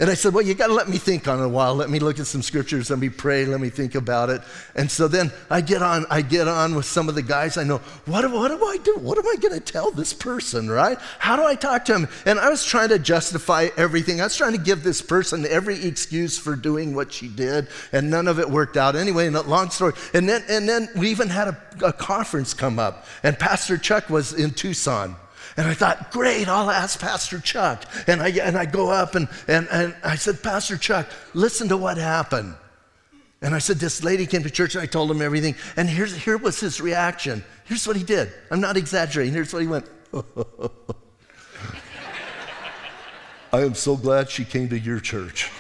And 0.01 0.11
I 0.11 0.15
said, 0.15 0.35
Well, 0.35 0.45
you 0.45 0.55
got 0.55 0.67
to 0.67 0.73
let 0.73 0.89
me 0.89 0.99
think 0.99 1.29
on 1.29 1.39
it 1.39 1.45
a 1.45 1.49
while. 1.49 1.75
Let 1.75 1.89
me 1.89 2.01
look 2.01 2.19
at 2.19 2.27
some 2.27 2.43
scriptures. 2.43 2.91
Let 2.91 2.99
me 2.99 3.09
pray. 3.09 3.45
Let 3.45 3.61
me 3.61 3.71
think 3.71 3.95
about 3.95 4.29
it. 4.29 4.43
And 4.75 4.91
so 4.91 5.07
then 5.07 5.31
I 5.49 5.61
get 5.61 5.83
on, 5.83 6.05
I 6.11 6.21
get 6.23 6.49
on 6.49 6.75
with 6.75 6.85
some 6.85 7.09
of 7.09 7.15
the 7.15 7.23
guys 7.23 7.57
I 7.57 7.63
know. 7.63 7.79
What 8.07 8.23
do, 8.23 8.31
what 8.31 8.49
do 8.49 8.65
I 8.65 8.79
do? 8.79 8.97
What 8.97 9.19
am 9.19 9.27
I 9.27 9.37
going 9.37 9.55
to 9.55 9.61
tell 9.61 9.93
this 9.93 10.13
person, 10.13 10.69
right? 10.69 10.99
How 11.21 11.37
do 11.37 11.45
I 11.45 11.55
talk 11.55 11.85
to 11.87 11.95
him? 11.95 12.09
And 12.27 12.41
I 12.41 12.51
was 12.51 12.65
trying 12.65 12.89
to 12.89 12.99
justify 12.99 13.69
everything. 13.77 14.21
I 14.21 14.25
was 14.25 14.37
trying 14.37 14.53
to 14.53 14.59
give 14.59 14.83
this 14.83 15.01
person 15.01 15.47
every 15.47 15.85
excuse 15.85 16.37
for 16.39 16.57
doing 16.57 16.95
what 16.95 17.13
she 17.13 17.29
did, 17.29 17.69
and 17.93 18.11
none 18.11 18.27
of 18.27 18.41
it 18.41 18.51
worked 18.51 18.77
out. 18.77 18.97
Anyway, 18.97 19.29
And 19.29 19.37
long 19.47 19.71
story. 19.71 19.93
And 20.13 20.29
then, 20.29 20.43
and 20.49 20.69
then 20.69 20.89
we 20.97 21.11
even 21.11 21.29
had 21.29 21.49
a, 21.49 21.59
a 21.85 21.93
conference 21.93 22.53
come 22.53 22.81
up, 22.81 23.07
and 23.23 23.39
Pastor 23.39 23.79
Chuck 23.79 24.11
was 24.11 24.33
in 24.33 24.51
Tucson. 24.51 25.17
And 25.57 25.69
I 25.69 25.75
thought, 25.75 26.11
great, 26.11 26.49
I'll 26.49 26.71
ask 26.71 27.01
Pastor 27.01 27.39
Chuck. 27.39 27.85
And 28.09 28.21
I, 28.21 28.31
and 28.31 28.57
I 28.57 28.65
go 28.65 28.91
up 28.91 29.15
and, 29.15 29.29
and, 29.47 29.69
and 29.71 29.95
I 30.03 30.17
said, 30.17 30.43
Pastor 30.43 30.77
Chuck, 30.77 31.09
listen 31.33 31.69
to 31.69 31.77
what 31.77 31.97
happened. 31.97 32.57
And 33.41 33.55
I 33.55 33.59
said, 33.59 33.77
This 33.77 34.03
lady 34.03 34.27
came 34.27 34.43
to 34.43 34.51
church 34.51 34.75
and 34.75 34.83
I 34.83 34.87
told 34.87 35.11
him 35.11 35.21
everything. 35.21 35.55
And 35.77 35.89
here's, 35.89 36.17
here 36.17 36.39
was 36.39 36.59
his 36.59 36.81
reaction. 36.81 37.45
Here's 37.67 37.87
what 37.87 37.95
he 37.95 38.03
did. 38.03 38.33
I'm 38.51 38.61
not 38.61 38.77
exaggerating. 38.77 39.35
Here's 39.35 39.53
what 39.53 39.63
he 39.63 39.69
went 39.69 39.89
I 43.53 43.61
am 43.61 43.75
so 43.75 43.97
glad 43.97 44.31
she 44.31 44.45
came 44.45 44.69
to 44.71 44.79
your 44.79 44.99
church. 44.99 45.51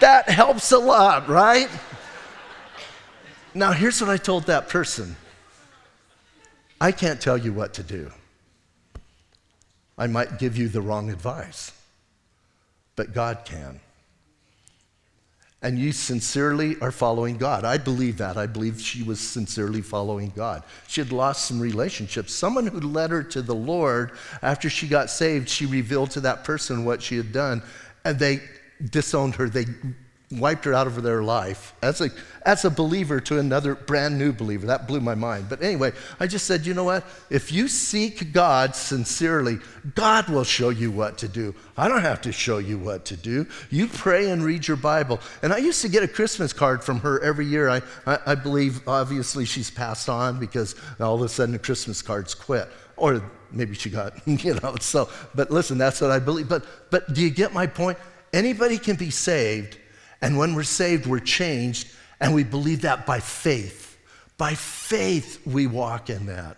that 0.00 0.28
helps 0.28 0.72
a 0.72 0.78
lot, 0.78 1.28
right? 1.28 1.68
Now, 3.54 3.72
here's 3.72 4.00
what 4.00 4.10
I 4.10 4.16
told 4.16 4.44
that 4.44 4.68
person 4.68 5.16
I 6.80 6.92
can't 6.92 7.20
tell 7.20 7.38
you 7.38 7.52
what 7.52 7.74
to 7.74 7.82
do. 7.82 8.10
I 9.98 10.06
might 10.06 10.38
give 10.38 10.58
you 10.58 10.68
the 10.68 10.82
wrong 10.82 11.10
advice, 11.10 11.72
but 12.96 13.14
God 13.14 13.40
can. 13.44 13.80
And 15.62 15.78
you 15.78 15.92
sincerely 15.92 16.78
are 16.80 16.92
following 16.92 17.38
God. 17.38 17.64
I 17.64 17.78
believe 17.78 18.18
that. 18.18 18.36
I 18.36 18.46
believe 18.46 18.80
she 18.80 19.02
was 19.02 19.18
sincerely 19.18 19.80
following 19.80 20.32
God. 20.36 20.62
She 20.86 21.00
had 21.00 21.12
lost 21.12 21.46
some 21.46 21.58
relationships. 21.58 22.34
Someone 22.34 22.66
who 22.66 22.78
led 22.78 23.10
her 23.10 23.22
to 23.22 23.40
the 23.40 23.54
Lord 23.54 24.12
after 24.42 24.68
she 24.68 24.86
got 24.86 25.08
saved, 25.08 25.48
she 25.48 25.64
revealed 25.64 26.10
to 26.12 26.20
that 26.20 26.44
person 26.44 26.84
what 26.84 27.02
she 27.02 27.16
had 27.16 27.32
done, 27.32 27.62
and 28.04 28.18
they 28.18 28.42
disowned 28.90 29.36
her. 29.36 29.48
They 29.48 29.64
wiped 30.30 30.64
her 30.64 30.74
out 30.74 30.88
of 30.88 31.00
their 31.04 31.22
life 31.22 31.72
as 31.82 32.00
a, 32.00 32.10
as 32.44 32.64
a 32.64 32.70
believer 32.70 33.20
to 33.20 33.38
another 33.38 33.76
brand 33.76 34.18
new 34.18 34.32
believer. 34.32 34.66
That 34.66 34.88
blew 34.88 35.00
my 35.00 35.14
mind. 35.14 35.48
But 35.48 35.62
anyway, 35.62 35.92
I 36.18 36.26
just 36.26 36.46
said, 36.46 36.66
you 36.66 36.74
know 36.74 36.82
what? 36.82 37.04
If 37.30 37.52
you 37.52 37.68
seek 37.68 38.32
God 38.32 38.74
sincerely, 38.74 39.58
God 39.94 40.28
will 40.28 40.42
show 40.42 40.70
you 40.70 40.90
what 40.90 41.18
to 41.18 41.28
do. 41.28 41.54
I 41.76 41.86
don't 41.88 42.02
have 42.02 42.22
to 42.22 42.32
show 42.32 42.58
you 42.58 42.76
what 42.76 43.04
to 43.06 43.16
do. 43.16 43.46
You 43.70 43.86
pray 43.86 44.30
and 44.30 44.44
read 44.44 44.66
your 44.66 44.76
Bible. 44.76 45.20
And 45.42 45.52
I 45.52 45.58
used 45.58 45.82
to 45.82 45.88
get 45.88 46.02
a 46.02 46.08
Christmas 46.08 46.52
card 46.52 46.82
from 46.82 47.00
her 47.00 47.22
every 47.22 47.46
year. 47.46 47.68
I, 47.68 47.82
I, 48.04 48.18
I 48.26 48.34
believe, 48.34 48.86
obviously, 48.88 49.44
she's 49.44 49.70
passed 49.70 50.08
on 50.08 50.40
because 50.40 50.74
all 50.98 51.14
of 51.14 51.22
a 51.22 51.28
sudden 51.28 51.52
the 51.52 51.60
Christmas 51.60 52.02
cards 52.02 52.34
quit. 52.34 52.68
Or 52.96 53.22
maybe 53.52 53.76
she 53.76 53.90
got, 53.90 54.14
you 54.26 54.54
know, 54.54 54.74
so, 54.80 55.08
but 55.36 55.52
listen, 55.52 55.78
that's 55.78 56.00
what 56.00 56.10
I 56.10 56.18
believe. 56.18 56.48
But, 56.48 56.64
but 56.90 57.14
do 57.14 57.22
you 57.22 57.30
get 57.30 57.52
my 57.52 57.68
point? 57.68 57.96
Anybody 58.32 58.76
can 58.76 58.96
be 58.96 59.10
saved 59.10 59.78
and 60.20 60.38
when 60.38 60.54
we're 60.54 60.62
saved, 60.62 61.06
we're 61.06 61.20
changed, 61.20 61.88
and 62.20 62.34
we 62.34 62.44
believe 62.44 62.82
that 62.82 63.06
by 63.06 63.20
faith. 63.20 63.98
By 64.38 64.54
faith, 64.54 65.40
we 65.46 65.66
walk 65.66 66.10
in 66.10 66.26
that. 66.26 66.56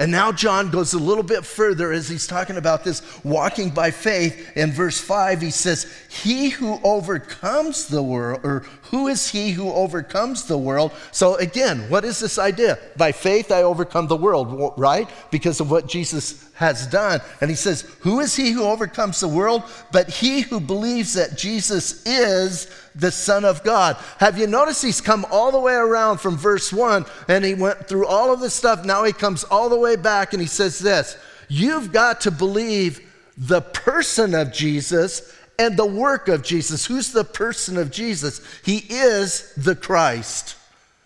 And 0.00 0.10
now 0.10 0.32
John 0.32 0.70
goes 0.70 0.94
a 0.94 0.98
little 0.98 1.22
bit 1.22 1.44
further 1.44 1.92
as 1.92 2.08
he's 2.08 2.26
talking 2.26 2.56
about 2.56 2.84
this 2.84 3.02
walking 3.22 3.68
by 3.68 3.90
faith. 3.90 4.56
In 4.56 4.72
verse 4.72 4.98
5, 4.98 5.42
he 5.42 5.50
says, 5.50 5.92
He 6.08 6.48
who 6.48 6.80
overcomes 6.82 7.86
the 7.86 8.02
world, 8.02 8.40
or 8.42 8.60
who 8.84 9.08
is 9.08 9.28
he 9.28 9.50
who 9.50 9.70
overcomes 9.70 10.44
the 10.44 10.56
world? 10.56 10.92
So 11.12 11.34
again, 11.34 11.80
what 11.90 12.06
is 12.06 12.18
this 12.18 12.38
idea? 12.38 12.78
By 12.96 13.12
faith, 13.12 13.52
I 13.52 13.62
overcome 13.62 14.06
the 14.06 14.16
world, 14.16 14.72
right? 14.78 15.06
Because 15.30 15.60
of 15.60 15.70
what 15.70 15.86
Jesus 15.86 16.50
has 16.54 16.86
done. 16.86 17.20
And 17.42 17.50
he 17.50 17.56
says, 17.56 17.82
Who 18.00 18.20
is 18.20 18.34
he 18.34 18.52
who 18.52 18.64
overcomes 18.64 19.20
the 19.20 19.28
world? 19.28 19.64
But 19.92 20.08
he 20.08 20.40
who 20.40 20.60
believes 20.60 21.12
that 21.12 21.36
Jesus 21.36 22.06
is 22.06 22.70
the 22.94 23.10
Son 23.10 23.44
of 23.44 23.62
God. 23.62 23.96
Have 24.18 24.38
you 24.38 24.46
noticed 24.46 24.82
he's 24.82 25.00
come 25.00 25.26
all 25.30 25.52
the 25.52 25.60
way 25.60 25.74
around 25.74 26.18
from 26.18 26.36
verse 26.36 26.72
1 26.72 27.04
and 27.28 27.44
he 27.44 27.54
went 27.54 27.88
through 27.88 28.06
all 28.06 28.32
of 28.32 28.40
this 28.40 28.54
stuff. 28.54 28.84
Now 28.84 29.04
he 29.04 29.12
comes 29.12 29.44
all 29.44 29.68
the 29.68 29.78
way 29.78 29.96
back 29.96 30.32
and 30.32 30.40
he 30.40 30.48
says 30.48 30.78
this 30.78 31.16
You've 31.48 31.92
got 31.92 32.22
to 32.22 32.30
believe 32.30 33.00
the 33.36 33.60
person 33.60 34.34
of 34.34 34.52
Jesus 34.52 35.36
and 35.58 35.76
the 35.76 35.86
work 35.86 36.28
of 36.28 36.42
Jesus. 36.42 36.86
Who's 36.86 37.12
the 37.12 37.24
person 37.24 37.76
of 37.76 37.90
Jesus? 37.90 38.40
He 38.64 38.78
is 38.88 39.52
the 39.56 39.76
Christ. 39.76 40.56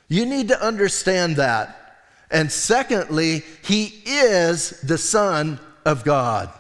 You 0.09 0.27
need 0.27 0.49
to 0.49 0.65
understand 0.65 1.37
that. 1.37 1.81
And 2.31 2.51
secondly, 2.51 3.45
he 3.63 4.03
is 4.05 4.81
the 4.81 4.99
Son 4.99 5.59
of 5.85 6.05
God. 6.05 6.51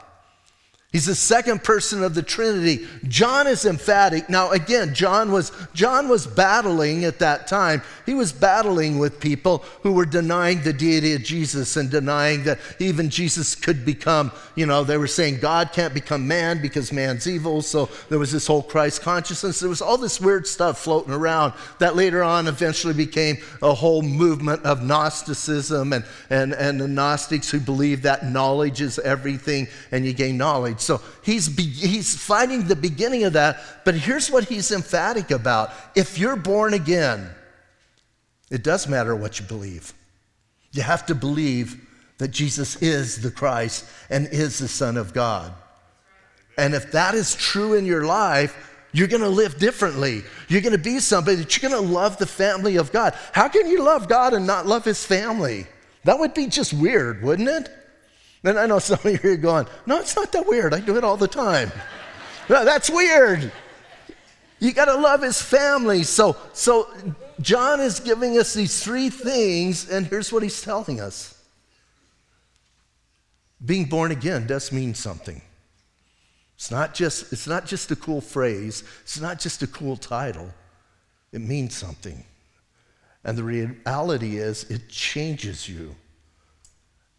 He's 0.94 1.06
the 1.06 1.16
second 1.16 1.64
person 1.64 2.04
of 2.04 2.14
the 2.14 2.22
Trinity. 2.22 2.86
John 3.08 3.48
is 3.48 3.64
emphatic. 3.64 4.30
Now 4.30 4.52
again, 4.52 4.94
John 4.94 5.32
was 5.32 5.50
John 5.74 6.08
was 6.08 6.24
battling 6.24 7.04
at 7.04 7.18
that 7.18 7.48
time. 7.48 7.82
He 8.06 8.14
was 8.14 8.32
battling 8.32 9.00
with 9.00 9.18
people 9.18 9.64
who 9.82 9.90
were 9.90 10.06
denying 10.06 10.62
the 10.62 10.72
deity 10.72 11.14
of 11.14 11.24
Jesus 11.24 11.76
and 11.76 11.90
denying 11.90 12.44
that 12.44 12.60
even 12.78 13.10
Jesus 13.10 13.56
could 13.56 13.84
become, 13.84 14.30
you 14.54 14.66
know, 14.66 14.84
they 14.84 14.96
were 14.96 15.08
saying 15.08 15.40
God 15.40 15.72
can't 15.72 15.92
become 15.92 16.28
man 16.28 16.62
because 16.62 16.92
man's 16.92 17.26
evil. 17.26 17.60
So 17.60 17.88
there 18.08 18.20
was 18.20 18.30
this 18.30 18.46
whole 18.46 18.62
Christ 18.62 19.02
consciousness. 19.02 19.58
There 19.58 19.68
was 19.68 19.82
all 19.82 19.98
this 19.98 20.20
weird 20.20 20.46
stuff 20.46 20.78
floating 20.78 21.12
around 21.12 21.54
that 21.80 21.96
later 21.96 22.22
on 22.22 22.46
eventually 22.46 22.94
became 22.94 23.38
a 23.62 23.74
whole 23.74 24.02
movement 24.02 24.64
of 24.64 24.84
Gnosticism 24.84 25.92
and 25.92 26.04
and, 26.30 26.52
and 26.52 26.80
the 26.80 26.86
Gnostics 26.86 27.50
who 27.50 27.58
believe 27.58 28.02
that 28.02 28.24
knowledge 28.24 28.80
is 28.80 29.00
everything 29.00 29.66
and 29.90 30.06
you 30.06 30.12
gain 30.12 30.36
knowledge. 30.36 30.83
So 30.84 31.00
he's, 31.22 31.48
be, 31.48 31.64
he's 31.64 32.16
fighting 32.16 32.68
the 32.68 32.76
beginning 32.76 33.24
of 33.24 33.32
that. 33.34 33.60
But 33.84 33.94
here's 33.94 34.30
what 34.30 34.44
he's 34.44 34.70
emphatic 34.70 35.30
about 35.30 35.72
if 35.94 36.18
you're 36.18 36.36
born 36.36 36.74
again, 36.74 37.30
it 38.50 38.62
does 38.62 38.88
matter 38.88 39.16
what 39.16 39.40
you 39.40 39.46
believe. 39.46 39.92
You 40.72 40.82
have 40.82 41.06
to 41.06 41.14
believe 41.14 41.80
that 42.18 42.28
Jesus 42.28 42.76
is 42.82 43.20
the 43.22 43.30
Christ 43.30 43.86
and 44.10 44.26
is 44.28 44.58
the 44.58 44.68
Son 44.68 44.96
of 44.96 45.12
God. 45.12 45.52
And 46.56 46.74
if 46.74 46.92
that 46.92 47.14
is 47.14 47.34
true 47.34 47.74
in 47.74 47.84
your 47.84 48.04
life, 48.04 48.70
you're 48.92 49.08
going 49.08 49.22
to 49.22 49.28
live 49.28 49.58
differently. 49.58 50.22
You're 50.48 50.60
going 50.60 50.72
to 50.72 50.78
be 50.78 51.00
somebody 51.00 51.36
that 51.38 51.60
you're 51.60 51.68
going 51.68 51.82
to 51.82 51.92
love 51.92 52.16
the 52.16 52.26
family 52.26 52.76
of 52.76 52.92
God. 52.92 53.14
How 53.32 53.48
can 53.48 53.66
you 53.66 53.82
love 53.82 54.08
God 54.08 54.34
and 54.34 54.46
not 54.46 54.66
love 54.66 54.84
his 54.84 55.04
family? 55.04 55.66
That 56.04 56.18
would 56.18 56.32
be 56.32 56.46
just 56.46 56.72
weird, 56.72 57.22
wouldn't 57.22 57.48
it? 57.48 57.68
And 58.44 58.58
I 58.58 58.66
know 58.66 58.78
some 58.78 58.98
of 59.02 59.24
you 59.24 59.32
are 59.32 59.36
going, 59.36 59.66
no, 59.86 59.98
it's 59.98 60.14
not 60.14 60.30
that 60.32 60.46
weird. 60.46 60.74
I 60.74 60.80
do 60.80 60.96
it 60.96 61.04
all 61.04 61.16
the 61.16 61.28
time. 61.28 61.72
no, 62.50 62.64
that's 62.64 62.90
weird. 62.90 63.50
You 64.60 64.72
got 64.72 64.84
to 64.84 64.94
love 64.94 65.22
his 65.22 65.40
family. 65.40 66.02
So, 66.02 66.36
so 66.52 66.88
John 67.40 67.80
is 67.80 68.00
giving 68.00 68.38
us 68.38 68.52
these 68.52 68.82
three 68.82 69.08
things, 69.08 69.90
and 69.90 70.06
here's 70.06 70.30
what 70.30 70.42
he's 70.42 70.60
telling 70.60 71.00
us. 71.00 71.42
Being 73.64 73.86
born 73.86 74.12
again 74.12 74.46
does 74.46 74.70
mean 74.72 74.94
something. 74.94 75.40
It's 76.54 76.70
not 76.70 76.94
just, 76.94 77.32
it's 77.32 77.46
not 77.46 77.66
just 77.66 77.90
a 77.90 77.96
cool 77.96 78.20
phrase, 78.20 78.84
it's 79.02 79.20
not 79.20 79.40
just 79.40 79.62
a 79.62 79.66
cool 79.66 79.96
title. 79.96 80.50
It 81.32 81.40
means 81.40 81.74
something. 81.74 82.24
And 83.24 83.38
the 83.38 83.42
reality 83.42 84.36
is, 84.36 84.64
it 84.70 84.88
changes 84.88 85.66
you 85.68 85.96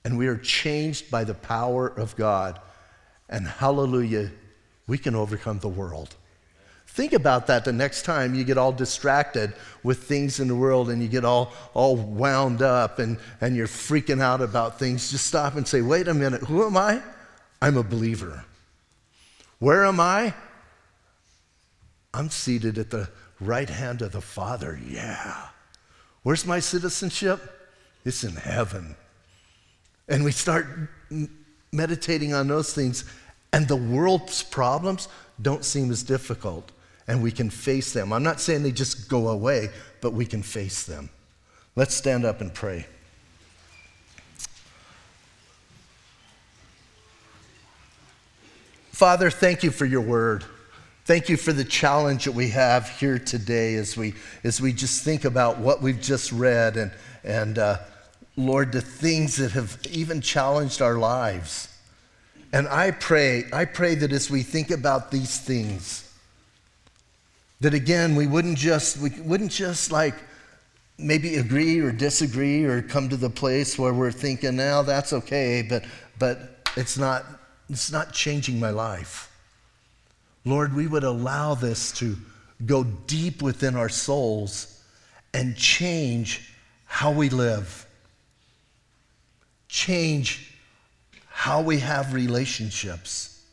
and 0.05 0.19
we 0.19 0.27
are 0.27 0.37
changed 0.37 1.09
by 1.09 1.23
the 1.23 1.33
power 1.33 1.87
of 1.87 2.15
God. 2.15 2.61
And 3.27 3.47
hallelujah, 3.47 4.31
we 4.85 4.99
can 4.99 5.15
overcome 5.15 5.59
the 5.59 5.67
world. 5.67 6.15
Think 6.85 7.11
about 7.11 7.47
that 7.47 7.65
the 7.65 7.73
next 7.73 8.03
time 8.03 8.35
you 8.35 8.43
get 8.43 8.57
all 8.57 8.71
distracted 8.71 9.53
with 9.83 10.03
things 10.03 10.39
in 10.39 10.47
the 10.47 10.55
world 10.55 10.91
and 10.91 11.01
you 11.01 11.09
get 11.09 11.25
all, 11.25 11.51
all 11.73 11.97
wound 11.97 12.61
up 12.61 12.99
and, 12.99 13.17
and 13.41 13.55
you're 13.55 13.67
freaking 13.67 14.21
out 14.21 14.41
about 14.41 14.77
things. 14.77 15.09
Just 15.09 15.25
stop 15.25 15.55
and 15.55 15.67
say, 15.67 15.81
wait 15.81 16.07
a 16.07 16.13
minute, 16.13 16.43
who 16.43 16.63
am 16.63 16.77
I? 16.77 17.01
I'm 17.59 17.75
a 17.75 17.83
believer. 17.83 18.45
Where 19.57 19.85
am 19.85 19.99
I? 19.99 20.35
I'm 22.13 22.29
seated 22.29 22.77
at 22.77 22.91
the 22.91 23.09
right 23.41 23.69
hand 23.69 24.03
of 24.03 24.11
the 24.11 24.21
Father. 24.21 24.79
Yeah. 24.87 25.47
Where's 26.21 26.45
my 26.45 26.59
citizenship? 26.59 27.41
It's 28.05 28.23
in 28.23 28.35
heaven. 28.35 28.95
And 30.07 30.23
we 30.23 30.31
start 30.31 30.67
meditating 31.71 32.33
on 32.33 32.47
those 32.47 32.73
things, 32.73 33.05
and 33.51 33.67
the 33.67 33.75
world's 33.75 34.43
problems 34.43 35.07
don't 35.41 35.65
seem 35.65 35.91
as 35.91 36.03
difficult, 36.03 36.71
and 37.07 37.21
we 37.21 37.31
can 37.31 37.49
face 37.49 37.93
them. 37.93 38.13
I'm 38.13 38.23
not 38.23 38.39
saying 38.39 38.63
they 38.63 38.71
just 38.71 39.09
go 39.09 39.29
away, 39.29 39.69
but 40.01 40.13
we 40.13 40.25
can 40.25 40.43
face 40.43 40.83
them. 40.83 41.09
Let's 41.75 41.93
stand 41.93 42.23
up 42.25 42.41
and 42.41 42.53
pray. 42.53 42.85
Father, 48.91 49.29
thank 49.29 49.61
you 49.61 49.71
for 49.71 49.85
your 49.85 49.99
word. 49.99 50.45
Thank 51.03 51.27
you 51.27 51.35
for 51.35 51.51
the 51.51 51.65
challenge 51.65 52.25
that 52.25 52.31
we 52.31 52.49
have 52.49 52.89
here 52.89 53.19
today 53.19 53.75
as 53.75 53.97
we, 53.97 54.13
as 54.45 54.61
we 54.61 54.71
just 54.71 55.03
think 55.03 55.25
about 55.25 55.59
what 55.59 55.81
we've 55.81 55.99
just 55.99 56.31
read 56.31 56.77
and, 56.77 56.91
and 57.23 57.59
uh, 57.59 57.77
Lord, 58.38 58.71
the 58.71 58.82
things 58.82 59.38
that 59.38 59.52
have 59.52 59.80
even 59.89 60.21
challenged 60.21 60.82
our 60.82 60.95
lives. 60.95 61.69
And 62.52 62.67
I 62.67 62.91
pray, 62.91 63.45
I 63.54 63.65
pray 63.65 63.95
that 63.95 64.12
as 64.12 64.30
we 64.30 64.43
think 64.43 64.71
about 64.71 65.12
these 65.12 65.39
things, 65.39 66.02
that 67.62 67.74
again, 67.74 68.15
we 68.15 68.28
wouldn't 68.28 68.58
just, 68.58 68.98
we 68.98 69.10
wouldn't 69.21 69.52
just 69.52 69.91
like 69.91 70.15
maybe 70.98 71.36
agree 71.36 71.80
or 71.80 71.91
disagree 71.91 72.65
or 72.65 72.82
come 72.82 73.10
to 73.10 73.17
the 73.17 73.30
place 73.30 73.78
where 73.78 73.93
we're 73.93 74.12
thinking, 74.12 74.56
now 74.56 74.82
that's 74.82 75.13
okay, 75.13 75.62
but, 75.62 75.84
but 76.19 76.67
it's 76.76 76.98
not, 76.98 77.26
it's 77.69 77.91
not 77.91 78.13
changing 78.13 78.60
my 78.60 78.69
life. 78.69 79.32
Lord, 80.43 80.76
we 80.76 80.88
would 80.88 81.04
allow 81.04 81.56
this 81.56 81.91
to 81.93 82.15
go 82.65 82.84
deep 82.84 83.41
within 83.41 83.76
our 83.76 83.89
souls 83.89 84.82
and 85.34 85.56
change 85.56 86.54
how 86.86 87.12
we 87.12 87.30
live 87.30 87.85
change 89.75 90.53
how 91.27 91.61
we 91.61 91.79
have 91.79 92.13
relationships. 92.13 93.43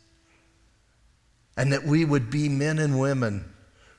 And 1.56 1.72
that 1.72 1.84
we 1.84 2.04
would 2.04 2.30
be 2.30 2.48
men 2.48 2.78
and 2.78 2.98
women 2.98 3.52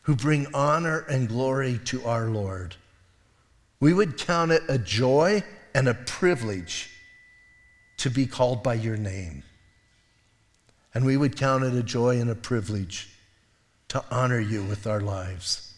who 0.03 0.15
bring 0.15 0.47
honor 0.53 0.99
and 1.09 1.27
glory 1.27 1.79
to 1.85 2.03
our 2.05 2.29
Lord. 2.29 2.75
We 3.79 3.93
would 3.93 4.17
count 4.17 4.51
it 4.51 4.63
a 4.69 4.77
joy 4.77 5.43
and 5.75 5.87
a 5.89 5.93
privilege 5.93 6.89
to 7.97 8.09
be 8.09 8.25
called 8.25 8.63
by 8.63 8.75
your 8.75 8.97
name. 8.97 9.43
And 10.93 11.05
we 11.05 11.17
would 11.17 11.37
count 11.37 11.63
it 11.63 11.73
a 11.73 11.83
joy 11.83 12.19
and 12.21 12.29
a 12.29 12.35
privilege 12.35 13.09
to 13.89 14.03
honor 14.09 14.39
you 14.39 14.63
with 14.63 14.87
our 14.87 15.01
lives. 15.01 15.73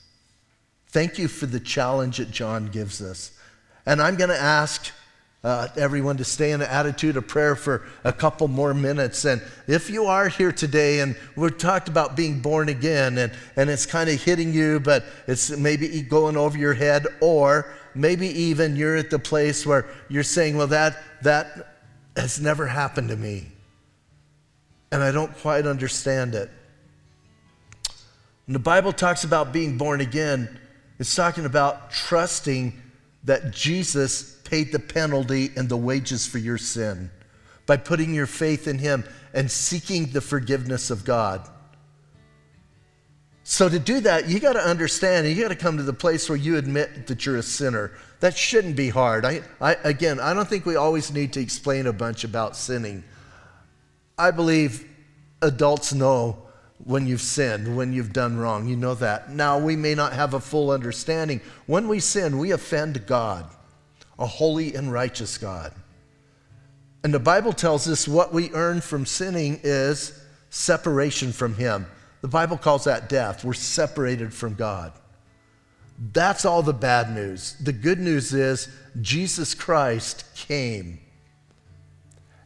Thank 0.90 1.18
you 1.18 1.28
for 1.28 1.48
the 1.48 1.60
challenge 1.60 2.18
that 2.18 2.32
John 2.32 2.68
gives 2.68 3.02
us. 3.02 3.32
And 3.86 4.02
I'm 4.02 4.16
going 4.16 4.30
to 4.30 4.40
ask 4.40 4.92
uh, 5.46 5.68
everyone 5.78 6.18
to 6.18 6.24
stay 6.24 6.52
in 6.54 6.62
an 6.62 6.68
attitude 6.68 7.16
of 7.16 7.28
prayer 7.28 7.56
for 7.56 7.84
a 8.04 8.12
couple 8.12 8.48
more 8.48 8.74
minutes. 8.74 9.26
And 9.26 9.44
if 9.68 9.92
you 9.92 10.06
are 10.06 10.28
here 10.28 10.52
today 10.52 11.02
and 11.02 11.16
we've 11.36 11.56
talked 11.56 11.88
about 11.88 12.16
being 12.16 12.40
born 12.40 12.68
again 12.68 13.20
and, 13.20 13.32
and 13.56 13.70
it's 13.70 13.86
kind 13.86 14.10
of 14.10 14.20
hitting 14.20 14.52
you, 14.52 14.80
but 14.80 15.06
it's 15.28 15.52
maybe 15.52 16.02
going 16.02 16.36
over 16.36 16.58
your 16.58 16.74
head, 16.74 17.06
or 17.22 17.72
maybe 17.94 18.28
even 18.28 18.76
you're 18.76 18.96
at 18.96 19.12
the 19.12 19.20
place 19.20 19.68
where 19.68 19.88
you're 20.10 20.24
saying, 20.24 20.58
well, 20.58 20.66
that, 20.66 20.98
that 21.22 21.76
has 22.18 22.42
never 22.42 22.66
happened 22.66 23.10
to 23.10 23.16
me. 23.16 23.46
And 24.92 25.04
I 25.04 25.12
don't 25.12 25.38
quite 25.38 25.68
understand 25.68 26.34
it. 26.34 26.50
When 28.48 28.54
the 28.54 28.60
Bible 28.60 28.94
talks 28.94 29.24
about 29.24 29.54
being 29.54 29.78
born 29.78 30.02
again, 30.02 30.60
it's 30.98 31.14
talking 31.14 31.46
about 31.46 31.92
trusting 31.92 32.74
that 33.26 33.52
Jesus 33.52 34.35
paid 34.46 34.72
the 34.72 34.80
penalty 34.80 35.52
and 35.58 35.68
the 35.68 35.76
wages 35.76 36.26
for 36.26 36.38
your 36.38 36.58
sin 36.58 37.12
by 37.66 37.78
putting 37.78 38.14
your 38.14 38.28
faith 38.28 38.68
in 38.68 38.78
Him 38.78 39.04
and 39.34 39.52
seeking 39.52 40.12
the 40.12 40.22
forgiveness 40.22 40.90
of 40.90 41.04
God. 41.04 41.50
So, 43.44 43.70
to 43.70 43.78
do 43.78 44.00
that, 44.02 44.28
you 44.28 44.40
got 44.40 44.54
to 44.54 44.60
understand, 44.66 45.28
and 45.28 45.36
you 45.36 45.44
got 45.44 45.50
to 45.50 45.56
come 45.56 45.78
to 45.78 45.84
the 45.84 45.94
place 45.94 46.30
where 46.30 46.38
you 46.38 46.58
admit 46.58 47.08
that 47.08 47.26
you're 47.26 47.38
a 47.38 47.44
sinner. 47.44 47.92
That 48.20 48.36
shouldn't 48.36 48.76
be 48.76 48.90
hard. 48.90 49.24
I, 49.24 49.42
I, 49.62 49.76
again, 49.84 50.20
I 50.20 50.34
don't 50.34 50.48
think 50.48 50.66
we 50.66 50.76
always 50.76 51.12
need 51.12 51.34
to 51.34 51.42
explain 51.42 51.86
a 51.86 51.94
bunch 51.94 52.24
about 52.24 52.56
sinning. 52.56 53.04
I 54.18 54.32
believe 54.32 54.90
adults 55.44 55.94
know 55.94 56.42
when 56.84 57.06
you've 57.06 57.22
sinned, 57.22 57.78
when 57.78 57.94
you've 57.94 58.14
done 58.14 58.38
wrong. 58.38 58.68
You 58.68 58.78
know 58.78 58.96
that. 58.96 59.32
Now, 59.32 59.60
we 59.60 59.76
may 59.76 59.94
not 59.94 60.14
have 60.14 60.34
a 60.34 60.40
full 60.40 60.72
understanding. 60.72 61.40
When 61.68 61.88
we 61.88 62.00
sin, 62.00 62.40
we 62.40 62.50
offend 62.50 63.06
God 63.06 63.46
a 64.18 64.26
holy 64.26 64.76
and 64.76 64.92
righteous 64.92 65.38
God. 65.38 65.74
And 67.04 67.14
the 67.14 67.20
Bible 67.20 67.54
tells 67.54 67.88
us 67.88 68.08
what 68.08 68.34
we 68.34 68.52
earn 68.54 68.82
from 68.82 69.06
sinning 69.06 69.60
is 69.64 70.20
separation 70.50 71.32
from 71.32 71.56
Him. 71.56 71.86
The 72.22 72.28
Bible 72.28 72.58
calls 72.58 72.86
that 72.86 73.10
death. 73.10 73.44
We're 73.44 73.54
separated 73.54 74.34
from 74.34 74.56
God. 74.56 74.94
That's 76.14 76.46
all 76.46 76.64
the 76.64 76.74
bad 76.74 77.14
news. 77.14 77.56
The 77.62 77.72
good 77.72 78.00
news 78.00 78.34
is 78.34 78.70
Jesus 79.02 79.54
Christ 79.54 80.26
came 80.36 81.00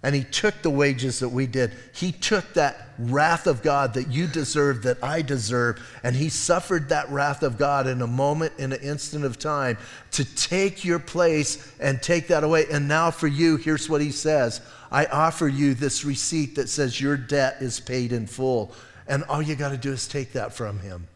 and 0.02 0.16
he 0.16 0.24
took 0.24 0.62
the 0.62 0.70
wages 0.70 1.20
that 1.20 1.30
we 1.30 1.45
did. 1.45 1.74
He 1.93 2.14
took 2.14 2.54
that 2.54 2.88
wrath 2.97 3.47
of 3.47 3.62
God 3.62 3.93
that 3.95 4.08
you 4.08 4.28
deserve, 4.28 4.84
that 4.84 5.04
I 5.04 5.22
deserve, 5.22 5.86
and 6.04 6.16
he 6.16 6.30
suffered 6.30 6.89
that 6.89 7.10
wrath 7.10 7.43
of 7.43 7.58
God 7.58 7.86
in 7.86 8.02
a 8.02 8.08
moment, 8.08 8.54
in 8.58 8.72
an 8.72 8.80
instant 8.82 9.26
of 9.26 9.38
time, 9.38 9.78
to 10.12 10.24
take 10.36 10.86
your 10.86 11.00
place 11.00 11.74
and 11.82 12.02
take 12.02 12.28
that 12.28 12.45
away. 12.45 12.66
And 12.72 12.88
now 12.88 13.12
for 13.12 13.28
you, 13.28 13.58
here's 13.58 13.89
what 13.89 14.00
he 14.00 14.12
says 14.12 14.62
I 14.89 15.06
offer 15.06 15.50
you 15.50 15.74
this 15.74 16.06
receipt 16.06 16.56
that 16.56 16.70
says 16.70 17.02
your 17.02 17.18
debt 17.18 17.58
is 17.60 17.80
paid 17.82 18.14
in 18.14 18.26
full. 18.26 18.74
And 19.06 19.24
all 19.24 19.41
you 19.41 19.56
got 19.56 19.70
to 19.70 19.78
do 19.78 19.91
is 19.91 20.08
take 20.08 20.34
that 20.34 20.54
from 20.54 20.80
him. 20.80 21.08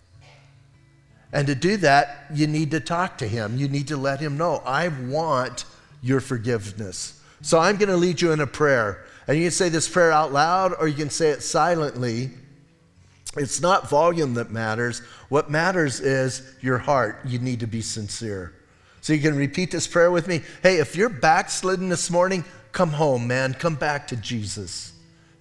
And 1.32 1.48
to 1.48 1.56
do 1.56 1.78
that, 1.78 2.26
you 2.34 2.48
need 2.48 2.72
to 2.72 2.80
talk 2.80 3.18
to 3.20 3.28
him. 3.28 3.58
You 3.58 3.68
need 3.68 3.88
to 3.88 3.98
let 3.98 4.20
him 4.20 4.38
know, 4.38 4.62
I 4.66 4.90
want 4.90 5.66
your 6.02 6.20
forgiveness. 6.20 7.20
So 7.44 7.60
I'm 7.60 7.76
going 7.76 7.90
to 7.90 7.98
lead 7.98 8.22
you 8.22 8.32
in 8.32 8.40
a 8.40 8.48
prayer. 8.48 9.06
And 9.28 9.38
you 9.38 9.44
can 9.44 9.52
say 9.52 9.68
this 9.68 9.88
prayer 9.88 10.12
out 10.12 10.32
loud 10.32 10.74
or 10.80 10.88
you 10.88 10.96
can 10.96 11.10
say 11.10 11.30
it 11.30 11.44
silently. 11.44 12.32
It's 13.36 13.62
not 13.62 13.90
volume 13.90 14.36
that 14.36 14.50
matters. 14.50 15.02
What 15.28 15.52
matters 15.52 16.00
is 16.00 16.42
your 16.62 16.78
heart. 16.78 17.20
You 17.26 17.40
need 17.40 17.60
to 17.60 17.68
be 17.68 17.82
sincere. 17.82 18.54
So 19.02 19.12
you 19.12 19.22
can 19.22 19.36
repeat 19.36 19.72
this 19.72 19.88
prayer 19.88 20.10
with 20.10 20.28
me. 20.28 20.42
Hey, 20.62 20.78
if 20.78 20.96
you're 20.96 21.10
backslidden 21.10 21.90
this 21.90 22.10
morning, 22.10 22.46
come 22.72 22.92
home, 22.92 23.28
man. 23.28 23.54
Come 23.54 23.76
back 23.76 24.08
to 24.08 24.16
Jesus. 24.16 24.94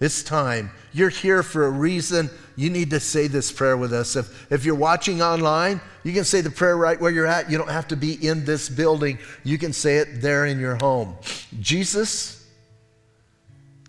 It's 0.03 0.21
time. 0.21 0.69
You're 0.91 1.07
here 1.07 1.43
for 1.43 1.65
a 1.65 1.69
reason. 1.69 2.29
You 2.57 2.69
need 2.69 2.89
to 2.89 2.99
say 2.99 3.27
this 3.27 3.53
prayer 3.53 3.77
with 3.77 3.93
us. 3.93 4.17
If, 4.17 4.51
if 4.51 4.65
you're 4.65 4.75
watching 4.75 5.21
online, 5.21 5.79
you 6.03 6.11
can 6.11 6.25
say 6.25 6.41
the 6.41 6.51
prayer 6.51 6.75
right 6.75 6.99
where 6.99 7.09
you're 7.09 7.25
at. 7.25 7.49
You 7.49 7.57
don't 7.57 7.69
have 7.69 7.87
to 7.87 7.95
be 7.95 8.15
in 8.15 8.43
this 8.43 8.67
building. 8.67 9.17
You 9.45 9.57
can 9.57 9.71
say 9.71 9.99
it 9.99 10.19
there 10.21 10.45
in 10.45 10.59
your 10.59 10.75
home. 10.75 11.15
Jesus, 11.61 12.45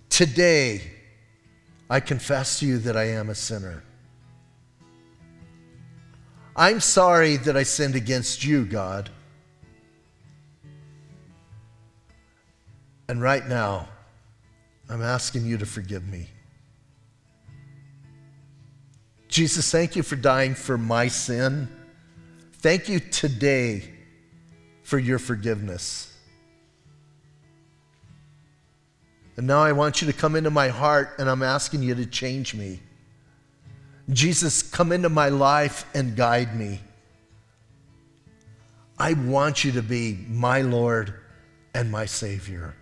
today 0.09 0.83
I 1.91 1.99
confess 1.99 2.61
to 2.61 2.67
you 2.67 2.79
that 2.79 2.97
I 2.97 3.09
am 3.09 3.29
a 3.29 3.35
sinner. 3.35 3.83
I'm 6.55 6.79
sorry 6.79 7.39
that 7.39 7.57
I 7.57 7.65
sinned 7.65 7.97
against 7.97 8.45
you, 8.45 8.65
God. 8.65 9.11
And 13.09 13.21
right 13.21 13.45
now, 13.45 13.89
I'm 14.89 15.03
asking 15.03 15.47
you 15.47 15.59
to 15.59 15.67
forgive 15.67 16.07
me. 16.07 16.29
Jesus, 19.29 19.71
thank 19.71 19.97
you 19.97 20.03
for 20.03 20.17
dying 20.17 20.55
for 20.55 20.79
my 20.79 21.09
sin. 21.09 21.69
Thank 22.55 22.89
you 22.89 23.01
today 23.01 23.91
for 24.83 24.99
your 24.99 25.19
forgiveness. 25.19 26.17
And 29.37 29.47
now 29.47 29.61
I 29.61 29.73
want 29.73 30.01
you 30.01 30.07
to 30.07 30.13
come 30.13 30.37
into 30.37 30.51
my 30.51 30.69
heart 30.69 31.17
and 31.19 31.29
I'm 31.29 31.43
asking 31.43 31.83
you 31.83 31.95
to 31.97 32.07
change 32.07 32.55
me. 32.55 32.81
Jesus, 34.11 34.63
come 34.63 34.93
into 34.93 35.09
my 35.09 35.31
life 35.31 35.87
and 35.95 36.15
guide 36.15 36.57
me. 36.57 36.81
I 38.99 39.15
want 39.15 39.65
you 39.65 39.73
to 39.73 39.83
be 39.83 40.25
my 40.29 40.61
Lord 40.61 41.15
and 41.75 41.91
my 41.91 42.05
Savior. 42.07 42.77